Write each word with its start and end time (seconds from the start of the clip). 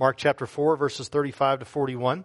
Mark 0.00 0.16
chapter 0.16 0.44
4, 0.44 0.76
verses 0.76 1.08
35 1.08 1.60
to 1.60 1.64
41. 1.64 2.24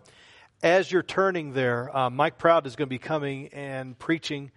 As 0.64 0.92
you're 0.92 1.04
turning 1.04 1.54
there, 1.54 1.96
uh, 1.96 2.10
Mike 2.10 2.40
Proud 2.40 2.66
is 2.66 2.76
going 2.76 2.88
to 2.88 2.90
be 2.90 2.98
coming 2.98 3.50
and 3.50 3.98
preaching 3.98 4.50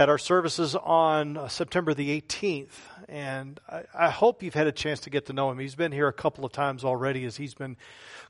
at 0.00 0.08
our 0.08 0.16
services 0.16 0.74
on 0.74 1.36
uh, 1.36 1.46
September 1.46 1.92
the 1.92 2.18
18th. 2.22 2.70
And 3.06 3.60
I, 3.68 3.82
I, 3.92 4.08
hope 4.08 4.42
you've 4.42 4.54
had 4.54 4.66
a 4.66 4.72
chance 4.72 5.00
to 5.00 5.10
get 5.10 5.26
to 5.26 5.34
know 5.34 5.50
him. 5.50 5.58
He's 5.58 5.74
been 5.74 5.92
here 5.92 6.08
a 6.08 6.12
couple 6.12 6.46
of 6.46 6.52
times 6.52 6.84
already 6.84 7.26
as 7.26 7.36
he's 7.36 7.52
been 7.52 7.76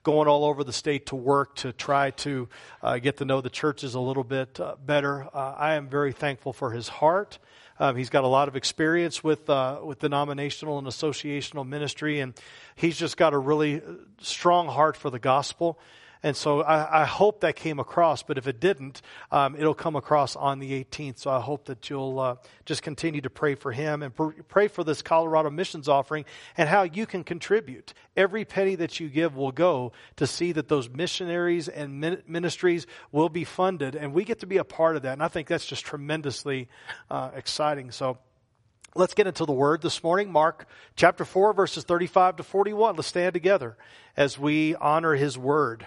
going 0.03 0.27
all 0.27 0.45
over 0.45 0.64
the 0.64 0.72
state 0.72 1.07
to 1.07 1.14
work 1.14 1.54
to 1.57 1.72
try 1.72 2.11
to 2.11 2.48
uh, 2.82 2.98
get 2.98 3.18
to 3.18 3.25
know 3.25 3.41
the 3.41 3.50
churches 3.50 3.95
a 3.95 4.00
little 4.00 4.25
bit 4.25 4.59
uh, 4.59 4.75
better. 4.85 5.29
Uh, 5.32 5.54
I 5.57 5.75
am 5.75 5.89
very 5.89 6.11
thankful 6.11 6.53
for 6.53 6.72
his 6.72 6.89
heart. 6.89 7.39
Um, 7.79 7.95
he's 7.95 8.11
got 8.11 8.25
a 8.25 8.29
lot 8.29 8.48
of 8.48 8.57
experience 8.57 9.23
with 9.23 9.48
uh, 9.48 9.79
with 9.84 10.00
denominational 10.00 10.77
and 10.79 10.89
associational 10.89 11.64
ministry, 11.64 12.18
and 12.18 12.34
he's 12.75 12.98
just 12.98 13.16
got 13.16 13.32
a 13.32 13.39
really 13.39 13.80
strong 14.18 14.66
heart 14.66 14.96
for 14.96 15.09
the 15.09 15.21
gospel. 15.21 15.79
And 16.22 16.36
so 16.36 16.60
I, 16.60 17.02
I, 17.02 17.04
hope 17.06 17.40
that 17.40 17.56
came 17.56 17.79
across, 17.79 18.22
but 18.22 18.36
if 18.36 18.46
it 18.46 18.60
didn't, 18.60 19.00
um, 19.32 19.56
it'll 19.56 19.72
come 19.72 19.96
across 19.96 20.36
on 20.36 20.58
the 20.58 20.84
18th. 20.84 21.18
So 21.18 21.30
I 21.30 21.40
hope 21.40 21.64
that 21.66 21.88
you'll 21.88 22.20
uh, 22.20 22.36
just 22.66 22.82
continue 22.82 23.22
to 23.22 23.30
pray 23.30 23.54
for 23.54 23.72
him 23.72 24.02
and 24.02 24.12
pray 24.48 24.68
for 24.68 24.84
this 24.84 25.00
Colorado 25.00 25.48
missions 25.48 25.88
offering 25.88 26.26
and 26.58 26.68
how 26.68 26.82
you 26.82 27.06
can 27.06 27.24
contribute. 27.24 27.94
Every 28.18 28.44
penny 28.44 28.74
that 28.74 29.00
you 29.00 29.08
give 29.08 29.34
will 29.34 29.52
go 29.52 29.93
to 30.16 30.26
see 30.26 30.52
that 30.52 30.68
those 30.68 30.90
missionaries 30.90 31.68
and 31.68 32.22
ministries 32.27 32.86
will 33.12 33.30
be 33.30 33.44
funded, 33.44 33.94
and 33.94 34.12
we 34.12 34.24
get 34.24 34.41
to 34.41 34.46
be 34.46 34.58
a 34.58 34.64
part 34.64 34.96
of 34.96 35.02
that. 35.02 35.14
And 35.14 35.22
I 35.22 35.28
think 35.28 35.48
that's 35.48 35.66
just 35.66 35.86
tremendously 35.86 36.68
uh, 37.10 37.30
exciting. 37.34 37.91
So. 37.91 38.18
Let's 38.96 39.14
get 39.14 39.28
into 39.28 39.44
the 39.44 39.52
word 39.52 39.82
this 39.82 40.02
morning. 40.02 40.32
Mark 40.32 40.66
chapter 40.96 41.24
4, 41.24 41.52
verses 41.52 41.84
35 41.84 42.38
to 42.38 42.42
41. 42.42 42.96
Let's 42.96 43.06
stand 43.06 43.34
together 43.34 43.77
as 44.16 44.36
we 44.36 44.74
honor 44.74 45.14
his 45.14 45.38
word. 45.38 45.86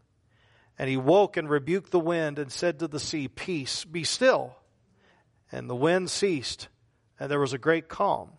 And 0.81 0.89
he 0.89 0.97
woke 0.97 1.37
and 1.37 1.47
rebuked 1.47 1.91
the 1.91 1.99
wind 1.99 2.39
and 2.39 2.51
said 2.51 2.79
to 2.79 2.87
the 2.87 2.99
sea, 2.99 3.27
Peace, 3.27 3.85
be 3.85 4.03
still. 4.03 4.55
And 5.51 5.69
the 5.69 5.75
wind 5.75 6.09
ceased, 6.09 6.69
and 7.19 7.29
there 7.29 7.39
was 7.39 7.53
a 7.53 7.59
great 7.59 7.87
calm. 7.87 8.31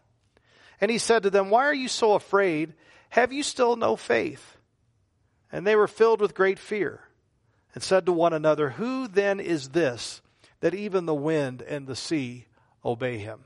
And 0.81 0.91
he 0.91 0.99
said 0.99 1.23
to 1.23 1.31
them, 1.31 1.51
Why 1.51 1.67
are 1.67 1.73
you 1.73 1.87
so 1.87 2.15
afraid? 2.15 2.75
Have 3.11 3.33
you 3.33 3.45
still 3.45 3.77
no 3.77 3.95
faith? 3.95 4.57
And 5.53 5.65
they 5.65 5.77
were 5.77 5.87
filled 5.87 6.21
with 6.21 6.35
great 6.35 6.59
fear, 6.59 7.03
and 7.77 7.83
said 7.85 8.07
to 8.07 8.13
one 8.13 8.33
another, 8.33 8.71
Who 8.71 9.07
then 9.07 9.39
is 9.39 9.69
this 9.69 10.21
that 10.59 10.75
even 10.75 11.07
the 11.07 11.15
wind 11.15 11.63
and 11.63 11.87
the 11.87 11.95
sea 11.95 12.47
obey 12.85 13.19
him? 13.19 13.45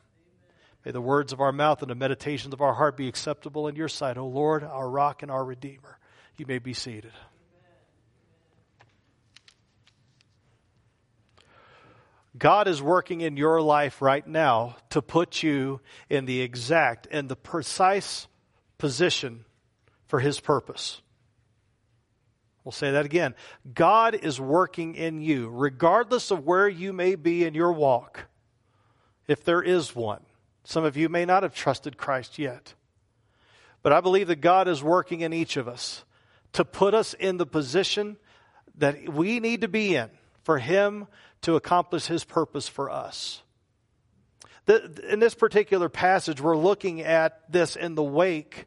May 0.87 0.93
the 0.93 1.03
words 1.03 1.35
of 1.35 1.43
our 1.43 1.53
mouth 1.53 1.83
and 1.83 1.91
the 1.91 1.95
meditations 1.95 2.55
of 2.55 2.63
our 2.63 2.73
heart 2.73 2.97
be 2.97 3.09
acceptable 3.09 3.69
in 3.69 3.77
your 3.77 3.89
sight, 3.89 4.17
O 4.17 4.27
Lord, 4.27 4.65
our 4.65 4.89
rock 4.89 5.23
and 5.23 5.31
our 5.31 5.45
redeemer. 5.45 5.99
You 6.39 6.47
may 6.47 6.61
be 6.61 6.73
seated. 6.73 7.13
God 12.37 12.69
is 12.69 12.83
working 12.83 13.21
in 13.21 13.37
your 13.37 13.61
life 13.63 14.03
right 14.03 14.27
now 14.27 14.77
to 14.91 15.01
put 15.01 15.43
you 15.43 15.81
in 16.11 16.27
the 16.27 16.41
exact 16.41 17.07
and 17.11 17.29
the 17.29 17.37
precise 17.37 18.27
position 18.79 19.45
for 20.07 20.21
His 20.21 20.41
purpose. 20.41 21.01
We'll 22.65 22.73
say 22.73 22.91
that 22.91 23.05
again. 23.05 23.35
God 23.73 24.15
is 24.15 24.41
working 24.41 24.97
in 24.97 25.21
you, 25.21 25.49
regardless 25.49 26.31
of 26.31 26.45
where 26.45 26.69
you 26.69 26.93
may 26.93 27.15
be 27.15 27.45
in 27.45 27.55
your 27.55 27.73
walk, 27.73 28.27
if 29.29 29.45
there 29.45 29.63
is 29.63 29.95
one. 29.95 30.23
Some 30.65 30.85
of 30.85 30.97
you 30.97 31.09
may 31.09 31.25
not 31.25 31.45
have 31.45 31.55
trusted 31.55 31.97
Christ 31.97 32.41
yet. 32.41 32.75
But 33.83 33.93
I 33.93 34.01
believe 34.01 34.27
that 34.27 34.41
God 34.41 34.67
is 34.67 34.83
working 34.83 35.21
in 35.21 35.33
each 35.33 35.57
of 35.57 35.69
us 35.69 36.05
to 36.55 36.65
put 36.65 36.93
us 36.93 37.15
in 37.15 37.37
the 37.37 37.47
position 37.47 38.17
that 38.79 39.09
we 39.09 39.39
need 39.39 39.61
to 39.61 39.69
be 39.69 39.95
in 39.95 40.11
for 40.43 40.59
Him 40.59 41.07
to 41.47 41.55
accomplish 41.55 42.07
His 42.07 42.25
purpose 42.25 42.69
for 42.69 42.91
us. 42.91 43.41
The, 44.65 45.01
in 45.09 45.21
this 45.21 45.37
particular 45.37 45.89
passage, 45.89 46.41
we're 46.41 46.57
looking 46.57 47.03
at 47.03 47.41
this 47.51 47.77
in 47.77 47.95
the 47.95 48.03
wake 48.03 48.67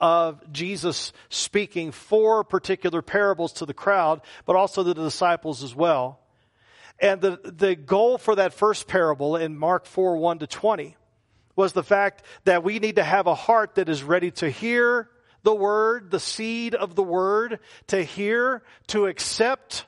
of 0.00 0.40
Jesus 0.52 1.12
speaking 1.28 1.90
four 1.90 2.44
particular 2.44 3.02
parables 3.02 3.54
to 3.54 3.66
the 3.66 3.74
crowd, 3.74 4.20
but 4.46 4.54
also 4.54 4.84
to 4.84 4.94
the 4.94 5.02
disciples 5.02 5.64
as 5.64 5.74
well. 5.74 6.20
And 7.00 7.20
the, 7.20 7.40
the 7.42 7.74
goal 7.74 8.16
for 8.16 8.36
that 8.36 8.54
first 8.54 8.86
parable 8.86 9.34
in 9.34 9.58
Mark 9.58 9.84
4 9.84 10.16
1 10.16 10.38
to 10.38 10.46
20 10.46 10.96
was 11.56 11.72
the 11.72 11.82
fact 11.82 12.22
that 12.44 12.62
we 12.62 12.78
need 12.78 12.94
to 12.94 13.02
have 13.02 13.26
a 13.26 13.34
heart 13.34 13.74
that 13.74 13.88
is 13.88 14.04
ready 14.04 14.30
to 14.30 14.48
hear 14.48 15.10
the 15.42 15.54
word, 15.54 16.12
the 16.12 16.20
seed 16.20 16.76
of 16.76 16.94
the 16.94 17.02
word, 17.02 17.58
to 17.88 18.04
hear, 18.04 18.62
to 18.86 19.06
accept, 19.06 19.84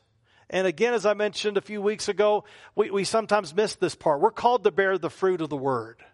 and 0.52 0.66
again, 0.66 0.94
as 0.94 1.06
I 1.06 1.14
mentioned 1.14 1.56
a 1.56 1.62
few 1.62 1.80
weeks 1.80 2.08
ago, 2.08 2.44
we, 2.74 2.90
we 2.90 3.04
sometimes 3.04 3.54
miss 3.54 3.74
this 3.76 3.94
part. 3.94 4.20
We're 4.20 4.30
called 4.30 4.64
to 4.64 4.70
bear 4.70 4.98
the 4.98 5.10
fruit 5.10 5.40
of 5.40 5.48
the 5.48 5.56
word. 5.56 6.04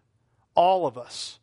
All 0.54 0.86
of 0.86 0.96
us. 0.96 1.40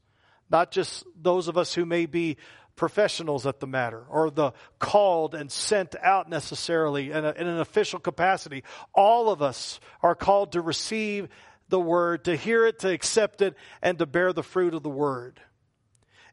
Not 0.49 0.71
just 0.71 1.03
those 1.21 1.47
of 1.47 1.57
us 1.57 1.73
who 1.73 1.85
may 1.85 2.05
be 2.05 2.37
professionals 2.75 3.45
at 3.45 3.59
the 3.59 3.67
matter 3.67 4.05
or 4.09 4.29
the 4.29 4.51
called 4.79 5.35
and 5.35 5.51
sent 5.51 5.95
out 6.01 6.29
necessarily 6.29 7.11
in, 7.11 7.25
a, 7.25 7.31
in 7.31 7.47
an 7.47 7.59
official 7.59 7.99
capacity. 7.99 8.63
All 8.93 9.29
of 9.29 9.41
us 9.41 9.79
are 10.01 10.15
called 10.15 10.53
to 10.53 10.61
receive 10.61 11.27
the 11.69 11.79
word, 11.79 12.25
to 12.25 12.35
hear 12.35 12.65
it, 12.65 12.79
to 12.79 12.89
accept 12.89 13.41
it, 13.41 13.55
and 13.81 13.97
to 13.99 14.05
bear 14.05 14.33
the 14.33 14.43
fruit 14.43 14.73
of 14.73 14.83
the 14.83 14.89
word 14.89 15.41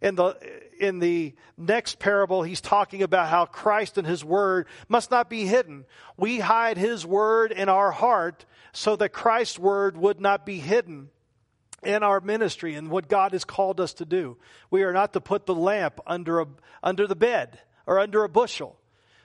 in 0.02 0.16
the, 0.16 0.36
in 0.80 0.98
the 0.98 1.32
next 1.56 2.00
parable, 2.00 2.42
he's 2.42 2.60
talking 2.60 3.04
about 3.04 3.28
how 3.28 3.46
Christ 3.46 3.98
and 3.98 4.06
his 4.06 4.24
word 4.24 4.66
must 4.88 5.12
not 5.12 5.30
be 5.30 5.46
hidden. 5.46 5.84
We 6.16 6.40
hide 6.40 6.76
his 6.76 7.06
word 7.06 7.52
in 7.52 7.68
our 7.68 7.92
heart 7.92 8.44
so 8.72 8.96
that 8.96 9.10
Christ's 9.10 9.60
word 9.60 9.96
would 9.96 10.20
not 10.20 10.44
be 10.44 10.58
hidden 10.58 11.10
in 11.84 12.02
our 12.02 12.20
ministry 12.20 12.74
and 12.74 12.91
what 12.91 13.08
God 13.08 13.32
has 13.32 13.44
called 13.44 13.80
us 13.80 13.94
to 13.94 14.04
do. 14.04 14.36
We 14.70 14.82
are 14.82 14.92
not 14.92 15.12
to 15.12 15.20
put 15.20 15.46
the 15.46 15.54
lamp 15.54 16.00
under 16.04 16.41
a, 16.41 16.46
under 16.82 17.06
the 17.06 17.16
bed 17.16 17.60
or 17.86 18.00
under 18.00 18.24
a 18.24 18.28
bushel, 18.28 18.76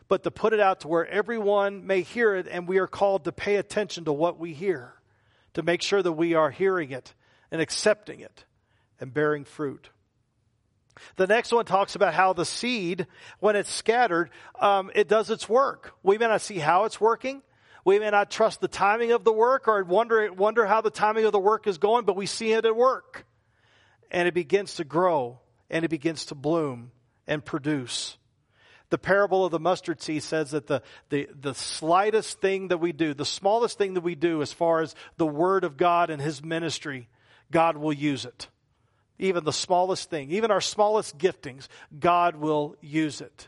but 0.08 0.24
to 0.24 0.32
put 0.32 0.54
it 0.54 0.60
out 0.60 0.82
to 0.82 0.88
where 0.88 1.08
everyone 1.08 1.88
may 1.88 2.02
hear 2.02 2.36
it 2.36 2.48
and 2.48 2.68
we 2.68 2.78
are 2.78 2.88
called 2.88 3.24
to 3.26 3.32
pay 3.32 3.56
attention 3.56 4.06
to 4.06 4.14
what 4.14 4.38
we 4.38 4.54
hear, 4.54 4.94
to 5.56 5.64
make 5.64 5.82
sure 5.82 6.04
that 6.04 6.14
we 6.14 6.36
are 6.36 6.52
hearing 6.52 6.92
it 6.92 7.16
and 7.52 7.62
accepting 7.62 8.20
it 8.20 8.46
and 9.00 9.12
bearing 9.12 9.44
fruit. 9.44 9.90
The 11.16 11.28
next 11.28 11.52
one 11.52 11.66
talks 11.66 11.96
about 11.96 12.14
how 12.14 12.34
the 12.34 12.46
seed, 12.46 13.08
when 13.40 13.56
it's 13.56 13.72
scattered, 13.72 14.30
um, 14.60 14.92
it 14.96 15.08
does 15.08 15.30
its 15.30 15.48
work. 15.48 15.94
We 16.04 16.18
may 16.18 16.28
not 16.28 16.42
see 16.42 16.60
how 16.60 16.86
it's 16.86 17.02
working. 17.02 17.42
We 17.86 18.00
may 18.00 18.10
not 18.10 18.30
trust 18.30 18.60
the 18.60 18.68
timing 18.68 19.12
of 19.12 19.24
the 19.24 19.32
work 19.32 19.68
or 19.68 19.84
wonder, 19.84 20.32
wonder 20.34 20.66
how 20.66 20.82
the 20.82 20.90
timing 20.90 21.26
of 21.26 21.32
the 21.32 21.40
work 21.40 21.68
is 21.68 21.78
going, 21.78 22.06
but 22.06 22.16
we 22.16 22.26
see 22.26 22.52
it 22.52 22.66
at 22.66 22.76
work. 22.76 23.26
And 24.12 24.28
it 24.28 24.34
begins 24.34 24.76
to 24.76 24.84
grow 24.84 25.40
and 25.70 25.86
it 25.86 25.90
begins 25.90 26.26
to 26.26 26.36
bloom 26.36 26.92
and 27.28 27.44
produce. 27.44 28.18
The 28.90 28.98
parable 28.98 29.46
of 29.46 29.52
the 29.52 29.60
mustard 29.60 30.02
seed 30.02 30.24
says 30.24 30.52
that 30.52 30.68
the, 30.68 30.82
the, 31.10 31.28
the 31.38 31.54
slightest 31.54 32.40
thing 32.40 32.70
that 32.70 32.78
we 32.78 32.94
do, 32.94 33.14
the 33.14 33.26
smallest 33.26 33.78
thing 33.78 33.96
that 33.96 34.02
we 34.02 34.16
do 34.16 34.42
as 34.42 34.54
far 34.54 34.82
as 34.82 34.96
the 35.18 35.28
Word 35.28 35.64
of 35.64 35.76
God 35.76 36.10
and 36.10 36.22
His 36.22 36.44
ministry, 36.44 37.10
God 37.52 37.78
will 37.78 37.94
use 37.94 38.26
it 38.26 38.48
even 39.20 39.44
the 39.44 39.54
smallest 39.54 40.10
thing, 40.10 40.32
even 40.32 40.52
our 40.52 40.62
smallest 40.62 41.18
giftings, 41.18 41.68
God 42.00 42.36
will 42.36 42.76
use 42.82 43.22
it. 43.22 43.48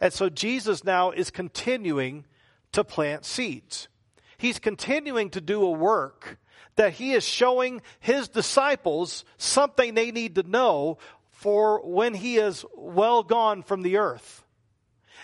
And 0.00 0.12
so 0.12 0.28
Jesus 0.28 0.84
now 0.84 1.10
is 1.10 1.30
continuing 1.30 2.24
to 2.72 2.84
plant 2.84 3.24
seeds. 3.24 3.88
He's 4.36 4.58
continuing 4.58 5.30
to 5.30 5.40
do 5.40 5.62
a 5.62 5.70
work 5.70 6.38
that 6.76 6.92
he 6.92 7.12
is 7.12 7.24
showing 7.24 7.80
his 8.00 8.28
disciples 8.28 9.24
something 9.38 9.94
they 9.94 10.10
need 10.10 10.34
to 10.34 10.42
know 10.42 10.98
for 11.30 11.80
when 11.86 12.14
he 12.14 12.36
is 12.36 12.64
well 12.76 13.22
gone 13.22 13.62
from 13.62 13.82
the 13.82 13.96
earth. 13.96 14.44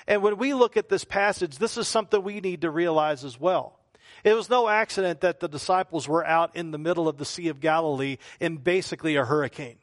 And 0.07 0.23
when 0.23 0.39
we 0.39 0.55
look 0.55 0.77
at 0.77 0.89
this 0.89 1.05
passage, 1.05 1.59
this 1.59 1.77
is 1.77 1.87
something 1.87 2.23
we 2.23 2.41
need 2.41 2.63
to 2.63 2.71
realize 2.71 3.25
as 3.25 3.39
well. 3.39 3.79
It 4.25 4.35
was 4.35 4.49
no 4.49 4.69
accident 4.69 5.21
that 5.23 5.41
the 5.41 5.49
disciples 5.49 6.09
were 6.09 6.25
out 6.25 6.55
in 6.57 6.71
the 6.71 6.79
middle 6.79 7.09
of 7.09 7.19
the 7.19 7.25
Sea 7.25 7.49
of 7.49 7.61
Galilee 7.61 8.19
in 8.41 8.59
basically 8.59 9.17
a 9.17 9.25
hurricane. 9.25 9.79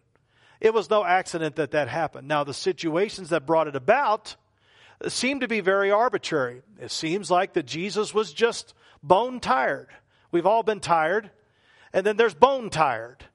It 0.61 0.73
was 0.73 0.89
no 0.89 1.05
accident 1.05 1.55
that 1.55 1.71
that 1.71 1.87
happened. 1.87 2.27
Now, 2.27 2.43
the 2.43 2.53
situations 2.53 3.29
that 3.29 3.45
brought 3.45 3.67
it 3.67 3.75
about 3.75 4.35
seem 5.07 5.39
to 5.39 5.47
be 5.47 5.61
very 5.61 5.91
arbitrary. 5.91 6.61
It 6.79 6.91
seems 6.91 7.31
like 7.31 7.53
that 7.53 7.65
Jesus 7.65 8.13
was 8.13 8.33
just 8.33 8.73
bone 9.01 9.39
tired. 9.39 9.87
We've 10.31 10.45
all 10.45 10.63
been 10.63 10.81
tired. 10.81 11.31
And 11.93 12.05
then 12.05 12.17
there's 12.17 12.33
bone 12.33 12.69
tired. 12.69 13.25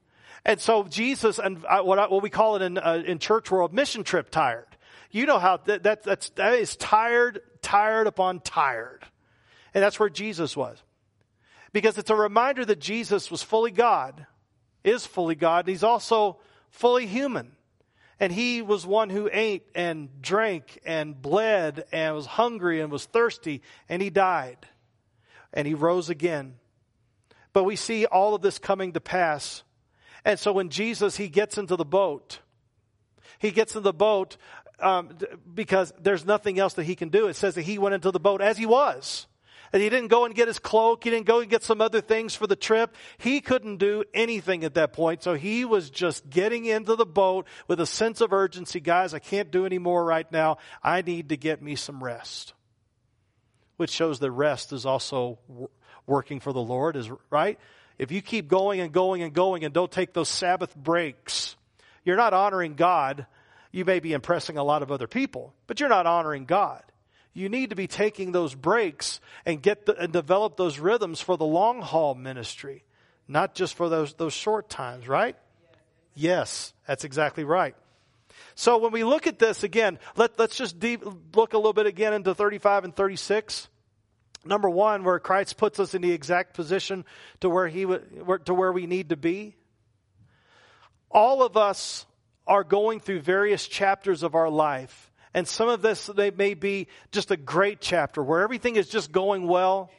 And 0.45 0.61
so 0.61 0.83
Jesus, 0.83 1.39
and 1.39 1.63
what, 1.63 1.97
I, 1.97 2.07
what 2.07 2.21
we 2.21 2.29
call 2.29 2.55
it 2.55 2.61
in, 2.61 2.77
uh, 2.77 3.01
in 3.05 3.17
church 3.17 3.49
world, 3.49 3.73
mission 3.73 4.03
trip 4.03 4.29
tired. 4.29 4.67
You 5.09 5.25
know 5.25 5.39
how 5.39 5.57
that, 5.65 5.83
that, 5.83 6.03
that's, 6.03 6.29
that 6.31 6.53
is 6.53 6.75
tired, 6.75 7.41
tired 7.61 8.05
upon 8.05 8.41
tired. 8.41 9.01
And 9.73 9.83
that's 9.83 9.99
where 9.99 10.09
Jesus 10.09 10.55
was. 10.55 10.81
Because 11.75 11.97
it's 11.97 12.09
a 12.09 12.15
reminder 12.15 12.63
that 12.63 12.79
Jesus 12.79 13.29
was 13.29 13.43
fully 13.43 13.69
God, 13.69 14.25
is 14.85 15.05
fully 15.05 15.35
God, 15.35 15.65
and 15.65 15.67
he's 15.67 15.83
also 15.83 16.37
fully 16.69 17.05
human. 17.05 17.51
And 18.17 18.31
he 18.31 18.61
was 18.61 18.87
one 18.87 19.09
who 19.09 19.29
ate 19.29 19.67
and 19.75 20.21
drank 20.21 20.79
and 20.85 21.21
bled 21.21 21.83
and 21.91 22.15
was 22.15 22.27
hungry 22.27 22.79
and 22.79 22.89
was 22.89 23.03
thirsty, 23.03 23.61
and 23.89 24.01
he 24.01 24.09
died. 24.09 24.65
And 25.51 25.67
he 25.67 25.73
rose 25.73 26.09
again. 26.09 26.55
But 27.51 27.65
we 27.65 27.75
see 27.75 28.05
all 28.05 28.35
of 28.35 28.41
this 28.41 28.57
coming 28.57 28.93
to 28.93 29.01
pass. 29.01 29.63
And 30.23 30.39
so 30.39 30.53
when 30.53 30.69
Jesus, 30.69 31.17
he 31.17 31.27
gets 31.27 31.57
into 31.57 31.75
the 31.75 31.83
boat, 31.83 32.39
he 33.37 33.51
gets 33.51 33.75
in 33.75 33.83
the 33.83 33.91
boat 33.91 34.37
um, 34.79 35.09
because 35.53 35.91
there's 35.99 36.25
nothing 36.25 36.57
else 36.57 36.75
that 36.75 36.85
he 36.85 36.95
can 36.95 37.09
do. 37.09 37.27
It 37.27 37.35
says 37.35 37.55
that 37.55 37.63
he 37.63 37.79
went 37.79 37.95
into 37.95 38.11
the 38.11 38.19
boat 38.21 38.39
as 38.39 38.57
he 38.57 38.65
was. 38.65 39.27
And 39.73 39.81
he 39.81 39.89
didn't 39.89 40.09
go 40.09 40.25
and 40.25 40.35
get 40.35 40.47
his 40.47 40.59
cloak. 40.59 41.03
He 41.03 41.09
didn't 41.09 41.25
go 41.25 41.39
and 41.39 41.49
get 41.49 41.63
some 41.63 41.81
other 41.81 42.01
things 42.01 42.35
for 42.35 42.47
the 42.47 42.55
trip. 42.55 42.95
He 43.17 43.41
couldn't 43.41 43.77
do 43.77 44.03
anything 44.13 44.63
at 44.63 44.75
that 44.75 44.93
point. 44.93 45.23
So 45.23 45.33
he 45.33 45.65
was 45.65 45.89
just 45.89 46.29
getting 46.29 46.65
into 46.65 46.95
the 46.95 47.05
boat 47.05 47.47
with 47.67 47.79
a 47.79 47.85
sense 47.85 48.21
of 48.21 48.33
urgency. 48.33 48.79
Guys, 48.79 49.13
I 49.13 49.19
can't 49.19 49.51
do 49.51 49.65
any 49.65 49.77
more 49.77 50.03
right 50.03 50.29
now. 50.31 50.57
I 50.83 51.01
need 51.01 51.29
to 51.29 51.37
get 51.37 51.61
me 51.61 51.75
some 51.75 52.03
rest. 52.03 52.53
Which 53.77 53.91
shows 53.91 54.19
that 54.19 54.31
rest 54.31 54.71
is 54.71 54.85
also 54.85 55.39
working 56.07 56.39
for 56.39 56.53
the 56.53 56.61
Lord, 56.61 56.95
is 56.95 57.09
right? 57.29 57.59
If 57.97 58.11
you 58.11 58.21
keep 58.21 58.47
going 58.47 58.79
and 58.79 58.91
going 58.91 59.21
and 59.21 59.33
going 59.33 59.65
and 59.65 59.73
don't 59.73 59.91
take 59.91 60.13
those 60.13 60.29
Sabbath 60.29 60.75
breaks, 60.75 61.55
you're 62.03 62.15
not 62.15 62.33
honoring 62.33 62.75
God. 62.75 63.25
You 63.71 63.83
may 63.83 63.99
be 63.99 64.13
impressing 64.13 64.57
a 64.57 64.63
lot 64.63 64.83
of 64.83 64.91
other 64.91 65.07
people, 65.07 65.53
but 65.67 65.79
you're 65.79 65.89
not 65.89 66.05
honoring 66.05 66.45
God 66.45 66.83
you 67.35 67.49
need 67.49 67.69
to 67.69 67.75
be 67.75 67.85
taking 67.85 68.31
those 68.31 68.55
breaks 68.55 69.19
and 69.45 69.61
get 69.61 69.85
the, 69.85 69.95
and 69.95 70.11
develop 70.11 70.55
those 70.55 70.79
rhythms 70.79 71.19
for 71.19 71.37
the 71.37 71.45
long 71.45 71.81
haul 71.81 72.15
ministry, 72.15 72.85
not 73.27 73.53
just 73.53 73.75
for 73.75 73.89
those 73.89 74.13
those 74.15 74.33
short 74.33 74.69
times, 74.69 75.07
right? 75.07 75.35
Yes, 76.15 76.73
that's 76.87 77.03
exactly 77.03 77.43
right. 77.43 77.75
So 78.55 78.77
when 78.77 78.93
we 78.93 79.03
look 79.03 79.27
at 79.27 79.37
this 79.37 79.63
again, 79.63 79.99
let, 80.15 80.39
let's 80.39 80.55
just 80.55 80.79
deep, 80.79 81.03
look 81.35 81.53
a 81.53 81.57
little 81.57 81.73
bit 81.73 81.87
again 81.87 82.13
into 82.13 82.33
35 82.33 82.85
and 82.85 82.95
36. 82.95 83.67
Number 84.45 84.69
one, 84.69 85.03
where 85.03 85.19
Christ 85.19 85.57
puts 85.57 85.79
us 85.79 85.93
in 85.93 86.01
the 86.01 86.11
exact 86.11 86.53
position 86.53 87.03
to 87.41 87.49
where 87.49 87.67
he 87.67 87.83
to 87.83 88.53
where 88.53 88.71
we 88.71 88.87
need 88.87 89.09
to 89.09 89.17
be. 89.17 89.55
All 91.11 91.43
of 91.43 91.57
us 91.57 92.05
are 92.47 92.63
going 92.63 93.01
through 93.01 93.21
various 93.21 93.67
chapters 93.67 94.23
of 94.23 94.35
our 94.35 94.49
life 94.49 95.11
and 95.35 95.45
some 95.45 95.67
of 95.67 95.81
this 95.81 96.07
they 96.07 96.31
may 96.31 96.53
be 96.53 96.87
just 97.11 97.29
a 97.29 97.35
great 97.35 97.81
chapter 97.81 98.23
where 98.23 98.41
everything 98.41 98.77
is 98.77 98.87
just 98.87 99.11
going 99.11 99.47
well. 99.47 99.91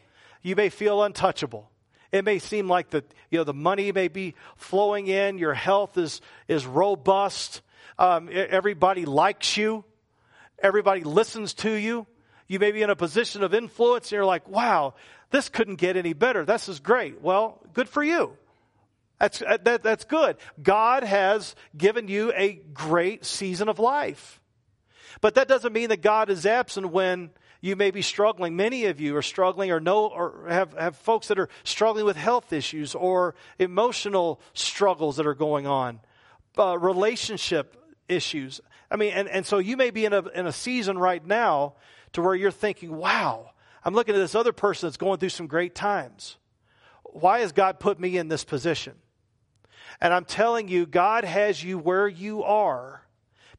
You 0.43 0.57
may 0.57 0.71
feel 0.71 1.03
untouchable. 1.03 1.71
It 2.11 2.25
may 2.25 2.39
seem 2.39 2.69
like 2.69 2.89
the, 2.89 3.05
you 3.31 3.37
know, 3.37 3.45
the 3.45 3.53
money 3.53 3.93
may 3.93 4.09
be 4.09 4.35
flowing 4.57 5.09
in. 5.09 5.37
Your 5.37 5.53
health 5.53 5.99
is, 5.99 6.23
is 6.49 6.65
robust. 6.65 7.61
Um, 7.99 8.31
everybody 8.33 9.05
likes 9.05 9.59
you. 9.59 9.85
Everybody 10.63 11.05
listens 11.05 11.53
to 11.55 11.71
you. 11.71 12.07
You 12.47 12.59
may 12.59 12.73
be 12.73 12.81
in 12.81 12.89
a 12.89 12.97
position 12.97 13.43
of 13.43 13.53
influence 13.53 14.07
and 14.07 14.13
you're 14.13 14.25
like, 14.25 14.49
wow, 14.49 14.95
this 15.33 15.51
couldn't 15.51 15.77
get 15.77 15.99
any 15.99 16.15
better. 16.15 16.47
This 16.47 16.71
is 16.71 16.81
great. 16.81 17.21
Well, 17.21 17.61
good 17.75 17.91
for 17.91 18.03
you. 18.03 18.39
That's, 19.21 19.41
that, 19.41 19.83
that's 19.83 20.05
good. 20.07 20.39
God 20.63 21.05
has 21.05 21.55
given 21.77 22.09
you 22.09 22.33
a 22.35 22.55
great 22.73 23.27
season 23.27 23.69
of 23.69 23.79
life. 23.79 24.41
But 25.21 25.35
that 25.35 25.49
doesn't 25.49 25.73
mean 25.73 25.89
that 25.89 26.03
God 26.03 26.31
is 26.31 26.47
absent 26.47 26.91
when 26.91 27.31
you 27.61 27.77
may 27.77 27.91
be 27.91 28.03
struggling. 28.03 28.57
Many 28.57 28.85
of 28.87 29.01
you 29.01 29.17
are 29.17 29.23
struggling 29.23 29.71
or 29.71 29.81
know 29.81 30.07
or 30.07 30.47
have, 30.49 30.73
have 30.75 30.97
folks 30.97 31.29
that 31.29 31.39
are 31.39 31.49
struggling 31.65 32.05
with 32.05 32.17
health 32.17 32.53
issues 32.53 32.95
or 32.95 33.35
emotional 33.59 34.41
struggles 34.53 35.17
that 35.17 35.27
are 35.27 35.35
going 35.35 35.67
on, 35.67 36.01
uh, 36.59 36.79
relationship 36.79 37.77
issues. 38.09 38.61
I 38.91 38.97
mean, 38.97 39.13
and, 39.13 39.29
and 39.29 39.47
so 39.47 39.59
you 39.59 39.77
may 39.77 39.91
be 39.91 40.05
in 40.05 40.13
a, 40.13 40.27
in 40.29 40.47
a 40.47 40.53
season 40.53 40.99
right 40.99 41.25
now 41.25 41.75
to 42.13 42.23
where 42.23 42.35
you're 42.35 42.51
thinking, 42.51 42.95
wow, 42.95 43.51
I'm 43.85 43.95
looking 43.95 44.15
at 44.15 44.19
this 44.19 44.35
other 44.35 44.53
person 44.53 44.87
that's 44.87 44.97
going 44.97 45.19
through 45.19 45.31
some 45.31 45.47
great 45.47 45.75
times. 45.75 46.37
Why 47.05 47.41
has 47.41 47.53
God 47.53 47.81
put 47.81 47.99
me 47.99 48.19
in 48.19 48.29
this 48.29 48.45
position? 48.45 48.95
And 50.01 50.13
I'm 50.13 50.25
telling 50.25 50.69
you, 50.69 50.87
God 50.87 51.25
has 51.25 51.63
you 51.63 51.79
where 51.79 52.07
you 52.07 52.43
are 52.43 53.03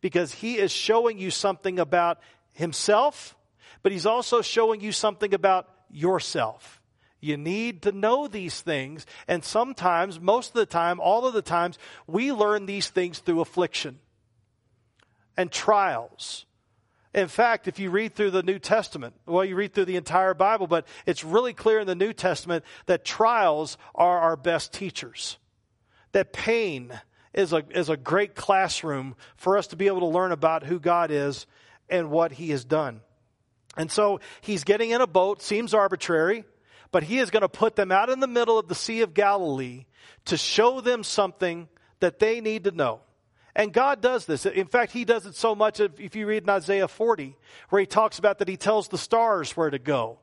because 0.02 0.34
he 0.34 0.58
is 0.58 0.72
showing 0.72 1.18
you 1.18 1.32
something 1.32 1.80
about 1.80 2.20
himself, 2.54 3.36
but 3.84 3.92
he's 3.92 4.06
also 4.06 4.42
showing 4.42 4.82
you 4.82 4.92
something 4.92 5.34
about 5.34 5.68
yourself. 5.90 6.82
You 7.20 7.38
need 7.38 7.82
to 7.84 7.92
know 7.92 8.28
these 8.28 8.62
things. 8.62 9.06
And 9.28 9.44
sometimes, 9.44 10.20
most 10.20 10.50
of 10.50 10.56
the 10.56 10.66
time, 10.66 11.00
all 11.00 11.26
of 11.26 11.34
the 11.34 11.42
times, 11.42 11.78
we 12.06 12.32
learn 12.32 12.66
these 12.66 12.90
things 12.90 13.20
through 13.20 13.42
affliction 13.42 14.00
and 15.36 15.52
trials. 15.52 16.46
In 17.14 17.28
fact, 17.28 17.68
if 17.68 17.80
you 17.80 17.90
read 17.90 18.14
through 18.14 18.32
the 18.32 18.44
New 18.44 18.60
Testament, 18.60 19.16
well, 19.26 19.44
you 19.44 19.56
read 19.56 19.74
through 19.74 19.86
the 19.86 19.96
entire 19.96 20.34
Bible, 20.34 20.68
but 20.68 20.88
it's 21.06 21.24
really 21.24 21.54
clear 21.54 21.80
in 21.80 21.88
the 21.88 21.96
New 21.96 22.14
Testament 22.14 22.64
that 22.86 23.06
trials 23.06 23.78
are 23.96 24.20
our 24.20 24.36
best 24.36 24.72
teachers. 24.72 25.38
That 26.12 26.34
pain 26.34 27.00
is 27.38 27.54
a, 27.54 27.64
is 27.70 27.88
a 27.88 27.96
great 27.96 28.36
classroom 28.36 29.16
for 29.38 29.58
us 29.58 29.68
to 29.68 29.78
be 29.78 29.88
able 29.88 30.02
to 30.02 30.08
learn 30.08 30.34
about 30.34 30.64
who 30.64 30.80
God 30.80 31.12
is 31.12 31.46
and 31.90 32.10
what 32.10 32.34
He 32.34 32.50
has 32.50 32.66
done. 32.66 33.00
And 33.78 33.92
so 33.92 34.20
he's 34.42 34.64
getting 34.64 34.90
in 34.90 35.02
a 35.02 35.08
boat, 35.08 35.42
seems 35.42 35.74
arbitrary, 35.74 36.44
but 36.92 37.04
he 37.04 37.20
is 37.20 37.30
going 37.30 37.42
to 37.42 37.50
put 37.50 37.76
them 37.76 37.92
out 37.92 38.10
in 38.10 38.20
the 38.20 38.28
middle 38.28 38.58
of 38.58 38.68
the 38.68 38.76
Sea 38.76 39.02
of 39.02 39.14
Galilee 39.14 39.86
to 40.26 40.36
show 40.36 40.82
them 40.82 41.04
something 41.04 41.70
that 42.00 42.18
they 42.18 42.42
need 42.42 42.64
to 42.64 42.72
know. 42.72 43.02
And 43.56 43.72
God 43.72 44.02
does 44.02 44.26
this. 44.26 44.46
In 44.46 44.68
fact, 44.68 44.92
He 44.92 45.06
does 45.06 45.26
it 45.26 45.36
so 45.36 45.56
much 45.56 45.80
if 45.80 46.16
you 46.16 46.28
read 46.28 46.44
in 46.44 46.50
Isaiah 46.50 46.88
40, 46.88 47.36
where 47.70 47.80
He 47.80 47.86
talks 47.86 48.20
about 48.20 48.40
that 48.40 48.48
He 48.48 48.58
tells 48.58 48.88
the 48.88 48.98
stars 48.98 49.56
where 49.56 49.70
to 49.70 49.80
go. 49.80 50.20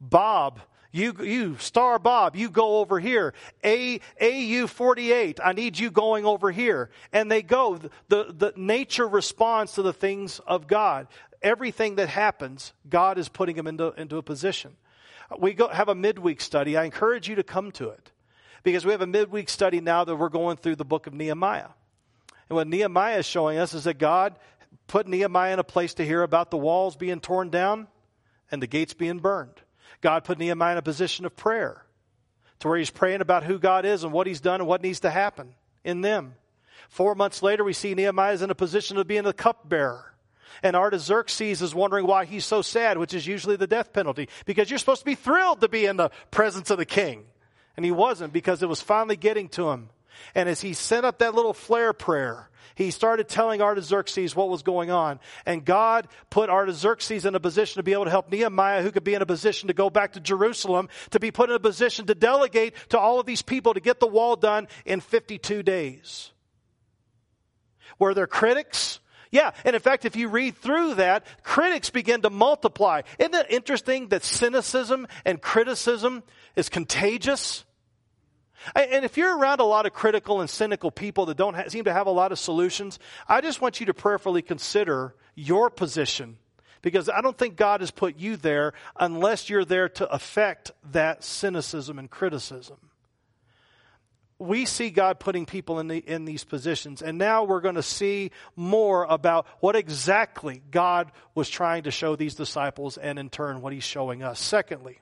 Bob 0.00 0.60
you, 0.92 1.14
you, 1.22 1.56
Star 1.56 1.98
Bob, 1.98 2.36
you 2.36 2.50
go 2.50 2.78
over 2.80 3.00
here. 3.00 3.32
A, 3.64 3.98
AU 4.20 4.66
48, 4.66 5.40
I 5.42 5.52
need 5.54 5.78
you 5.78 5.90
going 5.90 6.26
over 6.26 6.50
here. 6.50 6.90
And 7.14 7.30
they 7.30 7.40
go. 7.40 7.78
The, 8.08 8.26
the 8.36 8.52
nature 8.56 9.08
responds 9.08 9.72
to 9.72 9.82
the 9.82 9.94
things 9.94 10.38
of 10.46 10.66
God. 10.66 11.08
Everything 11.40 11.96
that 11.96 12.10
happens, 12.10 12.74
God 12.88 13.16
is 13.16 13.30
putting 13.30 13.56
them 13.56 13.66
into, 13.66 13.88
into 13.92 14.18
a 14.18 14.22
position. 14.22 14.76
We 15.38 15.54
go, 15.54 15.68
have 15.68 15.88
a 15.88 15.94
midweek 15.94 16.42
study. 16.42 16.76
I 16.76 16.84
encourage 16.84 17.26
you 17.26 17.36
to 17.36 17.42
come 17.42 17.72
to 17.72 17.88
it 17.88 18.12
because 18.62 18.84
we 18.84 18.92
have 18.92 19.00
a 19.00 19.06
midweek 19.06 19.48
study 19.48 19.80
now 19.80 20.04
that 20.04 20.16
we're 20.16 20.28
going 20.28 20.58
through 20.58 20.76
the 20.76 20.84
book 20.84 21.06
of 21.06 21.14
Nehemiah. 21.14 21.70
And 22.50 22.56
what 22.56 22.68
Nehemiah 22.68 23.20
is 23.20 23.26
showing 23.26 23.56
us 23.56 23.72
is 23.72 23.84
that 23.84 23.96
God 23.96 24.38
put 24.88 25.08
Nehemiah 25.08 25.54
in 25.54 25.58
a 25.58 25.64
place 25.64 25.94
to 25.94 26.04
hear 26.04 26.22
about 26.22 26.50
the 26.50 26.58
walls 26.58 26.96
being 26.96 27.18
torn 27.20 27.48
down 27.48 27.88
and 28.50 28.62
the 28.62 28.66
gates 28.66 28.92
being 28.92 29.20
burned. 29.20 29.61
God 30.02 30.24
put 30.24 30.38
Nehemiah 30.38 30.72
in 30.72 30.78
a 30.78 30.82
position 30.82 31.24
of 31.24 31.34
prayer 31.36 31.84
to 32.58 32.68
where 32.68 32.76
he's 32.76 32.90
praying 32.90 33.22
about 33.22 33.44
who 33.44 33.58
God 33.58 33.86
is 33.86 34.04
and 34.04 34.12
what 34.12 34.26
he's 34.26 34.40
done 34.40 34.60
and 34.60 34.68
what 34.68 34.82
needs 34.82 35.00
to 35.00 35.10
happen 35.10 35.54
in 35.84 36.00
them. 36.02 36.34
Four 36.88 37.14
months 37.14 37.42
later, 37.42 37.64
we 37.64 37.72
see 37.72 37.94
Nehemiah 37.94 38.34
is 38.34 38.42
in 38.42 38.50
a 38.50 38.54
position 38.54 38.98
of 38.98 39.06
being 39.06 39.22
the 39.22 39.32
cupbearer. 39.32 40.12
And 40.62 40.76
Artaxerxes 40.76 41.62
is 41.62 41.74
wondering 41.74 42.06
why 42.06 42.24
he's 42.24 42.44
so 42.44 42.60
sad, 42.60 42.98
which 42.98 43.14
is 43.14 43.26
usually 43.26 43.56
the 43.56 43.66
death 43.66 43.92
penalty, 43.92 44.28
because 44.44 44.68
you're 44.68 44.78
supposed 44.78 45.00
to 45.00 45.06
be 45.06 45.14
thrilled 45.14 45.62
to 45.62 45.68
be 45.68 45.86
in 45.86 45.96
the 45.96 46.10
presence 46.30 46.70
of 46.70 46.78
the 46.78 46.84
king. 46.84 47.24
And 47.76 47.84
he 47.84 47.90
wasn't 47.90 48.32
because 48.32 48.62
it 48.62 48.68
was 48.68 48.82
finally 48.82 49.16
getting 49.16 49.48
to 49.50 49.70
him. 49.70 49.88
And 50.34 50.48
as 50.48 50.60
he 50.60 50.74
sent 50.74 51.06
up 51.06 51.18
that 51.18 51.34
little 51.34 51.54
flare 51.54 51.92
prayer, 51.92 52.50
he 52.74 52.90
started 52.90 53.28
telling 53.28 53.60
Artaxerxes 53.60 54.34
what 54.34 54.48
was 54.48 54.62
going 54.62 54.90
on. 54.90 55.20
And 55.46 55.64
God 55.64 56.08
put 56.30 56.50
Artaxerxes 56.50 57.26
in 57.26 57.34
a 57.34 57.40
position 57.40 57.78
to 57.78 57.82
be 57.82 57.92
able 57.92 58.04
to 58.04 58.10
help 58.10 58.30
Nehemiah, 58.30 58.82
who 58.82 58.90
could 58.90 59.04
be 59.04 59.14
in 59.14 59.22
a 59.22 59.26
position 59.26 59.68
to 59.68 59.74
go 59.74 59.90
back 59.90 60.12
to 60.12 60.20
Jerusalem, 60.20 60.88
to 61.10 61.20
be 61.20 61.30
put 61.30 61.50
in 61.50 61.56
a 61.56 61.60
position 61.60 62.06
to 62.06 62.14
delegate 62.14 62.74
to 62.90 62.98
all 62.98 63.20
of 63.20 63.26
these 63.26 63.42
people 63.42 63.74
to 63.74 63.80
get 63.80 64.00
the 64.00 64.06
wall 64.06 64.36
done 64.36 64.68
in 64.84 65.00
52 65.00 65.62
days. 65.62 66.30
Were 67.98 68.14
there 68.14 68.26
critics? 68.26 69.00
Yeah, 69.30 69.52
and 69.64 69.74
in 69.74 69.80
fact, 69.80 70.04
if 70.04 70.14
you 70.14 70.28
read 70.28 70.56
through 70.56 70.94
that, 70.96 71.24
critics 71.42 71.88
begin 71.88 72.20
to 72.22 72.30
multiply. 72.30 73.00
Isn't 73.18 73.34
it 73.34 73.46
interesting 73.48 74.08
that 74.08 74.24
cynicism 74.24 75.08
and 75.24 75.40
criticism 75.40 76.22
is 76.54 76.68
contagious? 76.68 77.64
And 78.74 79.04
if 79.04 79.16
you're 79.16 79.36
around 79.36 79.60
a 79.60 79.64
lot 79.64 79.86
of 79.86 79.92
critical 79.92 80.40
and 80.40 80.48
cynical 80.48 80.90
people 80.90 81.26
that 81.26 81.36
don't 81.36 81.70
seem 81.70 81.84
to 81.84 81.92
have 81.92 82.06
a 82.06 82.10
lot 82.10 82.32
of 82.32 82.38
solutions, 82.38 82.98
I 83.28 83.40
just 83.40 83.60
want 83.60 83.80
you 83.80 83.86
to 83.86 83.94
prayerfully 83.94 84.42
consider 84.42 85.14
your 85.34 85.70
position 85.70 86.38
because 86.82 87.08
I 87.08 87.20
don't 87.20 87.38
think 87.38 87.56
God 87.56 87.80
has 87.80 87.90
put 87.90 88.18
you 88.18 88.36
there 88.36 88.74
unless 88.96 89.48
you're 89.48 89.64
there 89.64 89.88
to 89.90 90.10
affect 90.10 90.72
that 90.90 91.24
cynicism 91.24 91.98
and 91.98 92.10
criticism. 92.10 92.76
We 94.38 94.64
see 94.64 94.90
God 94.90 95.20
putting 95.20 95.46
people 95.46 95.78
in, 95.78 95.86
the, 95.86 95.98
in 95.98 96.24
these 96.24 96.42
positions, 96.42 97.00
and 97.00 97.16
now 97.16 97.44
we're 97.44 97.60
going 97.60 97.76
to 97.76 97.82
see 97.82 98.32
more 98.56 99.04
about 99.04 99.46
what 99.60 99.76
exactly 99.76 100.60
God 100.68 101.12
was 101.36 101.48
trying 101.48 101.84
to 101.84 101.92
show 101.92 102.16
these 102.16 102.34
disciples, 102.34 102.98
and 102.98 103.20
in 103.20 103.30
turn, 103.30 103.60
what 103.60 103.72
He's 103.72 103.84
showing 103.84 104.24
us. 104.24 104.40
Secondly, 104.40 104.98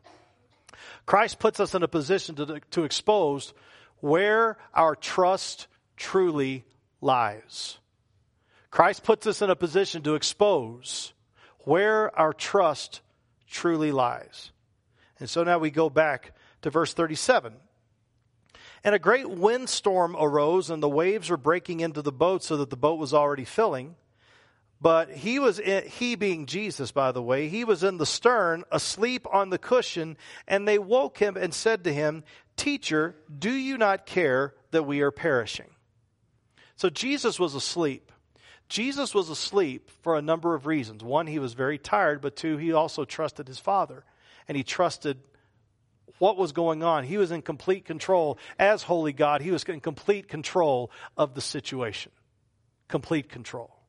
Christ 1.11 1.40
puts 1.40 1.59
us 1.59 1.75
in 1.75 1.83
a 1.83 1.88
position 1.88 2.37
to, 2.37 2.61
to 2.71 2.85
expose 2.85 3.52
where 3.99 4.57
our 4.73 4.95
trust 4.95 5.67
truly 5.97 6.64
lies. 7.00 7.79
Christ 8.71 9.02
puts 9.02 9.26
us 9.26 9.43
in 9.43 9.50
a 9.50 9.57
position 9.57 10.02
to 10.02 10.14
expose 10.14 11.12
where 11.64 12.17
our 12.17 12.33
trust 12.33 13.00
truly 13.50 13.90
lies. 13.90 14.52
And 15.19 15.29
so 15.29 15.43
now 15.43 15.59
we 15.59 15.73
go 15.73 15.90
back 15.90 16.33
to 16.62 16.71
verse 16.71 16.95
37. 16.95 17.55
And 18.85 18.95
a 18.95 19.00
great 19.00 19.29
windstorm 19.29 20.14
arose, 20.17 20.71
and 20.71 20.81
the 20.81 20.88
waves 20.88 21.29
were 21.29 21.37
breaking 21.37 21.81
into 21.81 22.02
the 22.02 22.12
boat 22.12 22.45
so 22.45 22.57
that 22.59 22.71
the 22.71 22.76
boat 22.76 23.00
was 23.00 23.12
already 23.12 23.45
filling. 23.45 23.97
But 24.81 25.11
he 25.11 25.39
was, 25.39 25.59
in, 25.59 25.87
he 25.87 26.15
being 26.15 26.47
Jesus, 26.47 26.91
by 26.91 27.13
the 27.13 27.23
way, 27.23 27.49
he 27.49 27.65
was 27.65 27.83
in 27.83 27.99
the 27.99 28.07
stern, 28.07 28.65
asleep 28.73 29.27
on 29.31 29.51
the 29.51 29.59
cushion, 29.59 30.17
and 30.49 30.67
they 30.67 30.79
woke 30.79 31.19
him 31.19 31.37
and 31.37 31.53
said 31.53 31.85
to 31.85 31.93
him, 31.93 32.25
Teacher, 32.57 33.15
do 33.37 33.51
you 33.51 33.77
not 33.77 34.07
care 34.07 34.55
that 34.71 34.85
we 34.85 35.03
are 35.03 35.11
perishing? 35.11 35.71
So 36.77 36.89
Jesus 36.89 37.39
was 37.39 37.55
asleep. 37.55 38.11
Jesus 38.69 39.15
was 39.15 39.29
asleep 39.29 39.91
for 40.03 40.17
a 40.17 40.23
number 40.23 40.55
of 40.55 40.65
reasons. 40.65 41.03
One, 41.03 41.27
he 41.27 41.39
was 41.39 41.53
very 41.53 41.77
tired, 41.77 42.23
but 42.23 42.37
two, 42.37 42.57
he 42.57 42.73
also 42.73 43.05
trusted 43.05 43.49
his 43.49 43.59
Father, 43.59 44.05
and 44.49 44.57
he 44.57 44.63
trusted 44.63 45.19
what 46.19 46.39
was 46.39 46.53
going 46.53 46.83
on. 46.83 47.05
He 47.05 47.19
was 47.19 47.33
in 47.33 47.43
complete 47.43 47.85
control. 47.85 48.39
As 48.59 48.83
holy 48.83 49.13
God, 49.13 49.43
he 49.43 49.51
was 49.51 49.65
in 49.65 49.81
complete 49.81 50.29
control 50.29 50.91
of 51.17 51.35
the 51.35 51.41
situation. 51.41 52.13
Complete 52.89 53.29
control. 53.29 53.80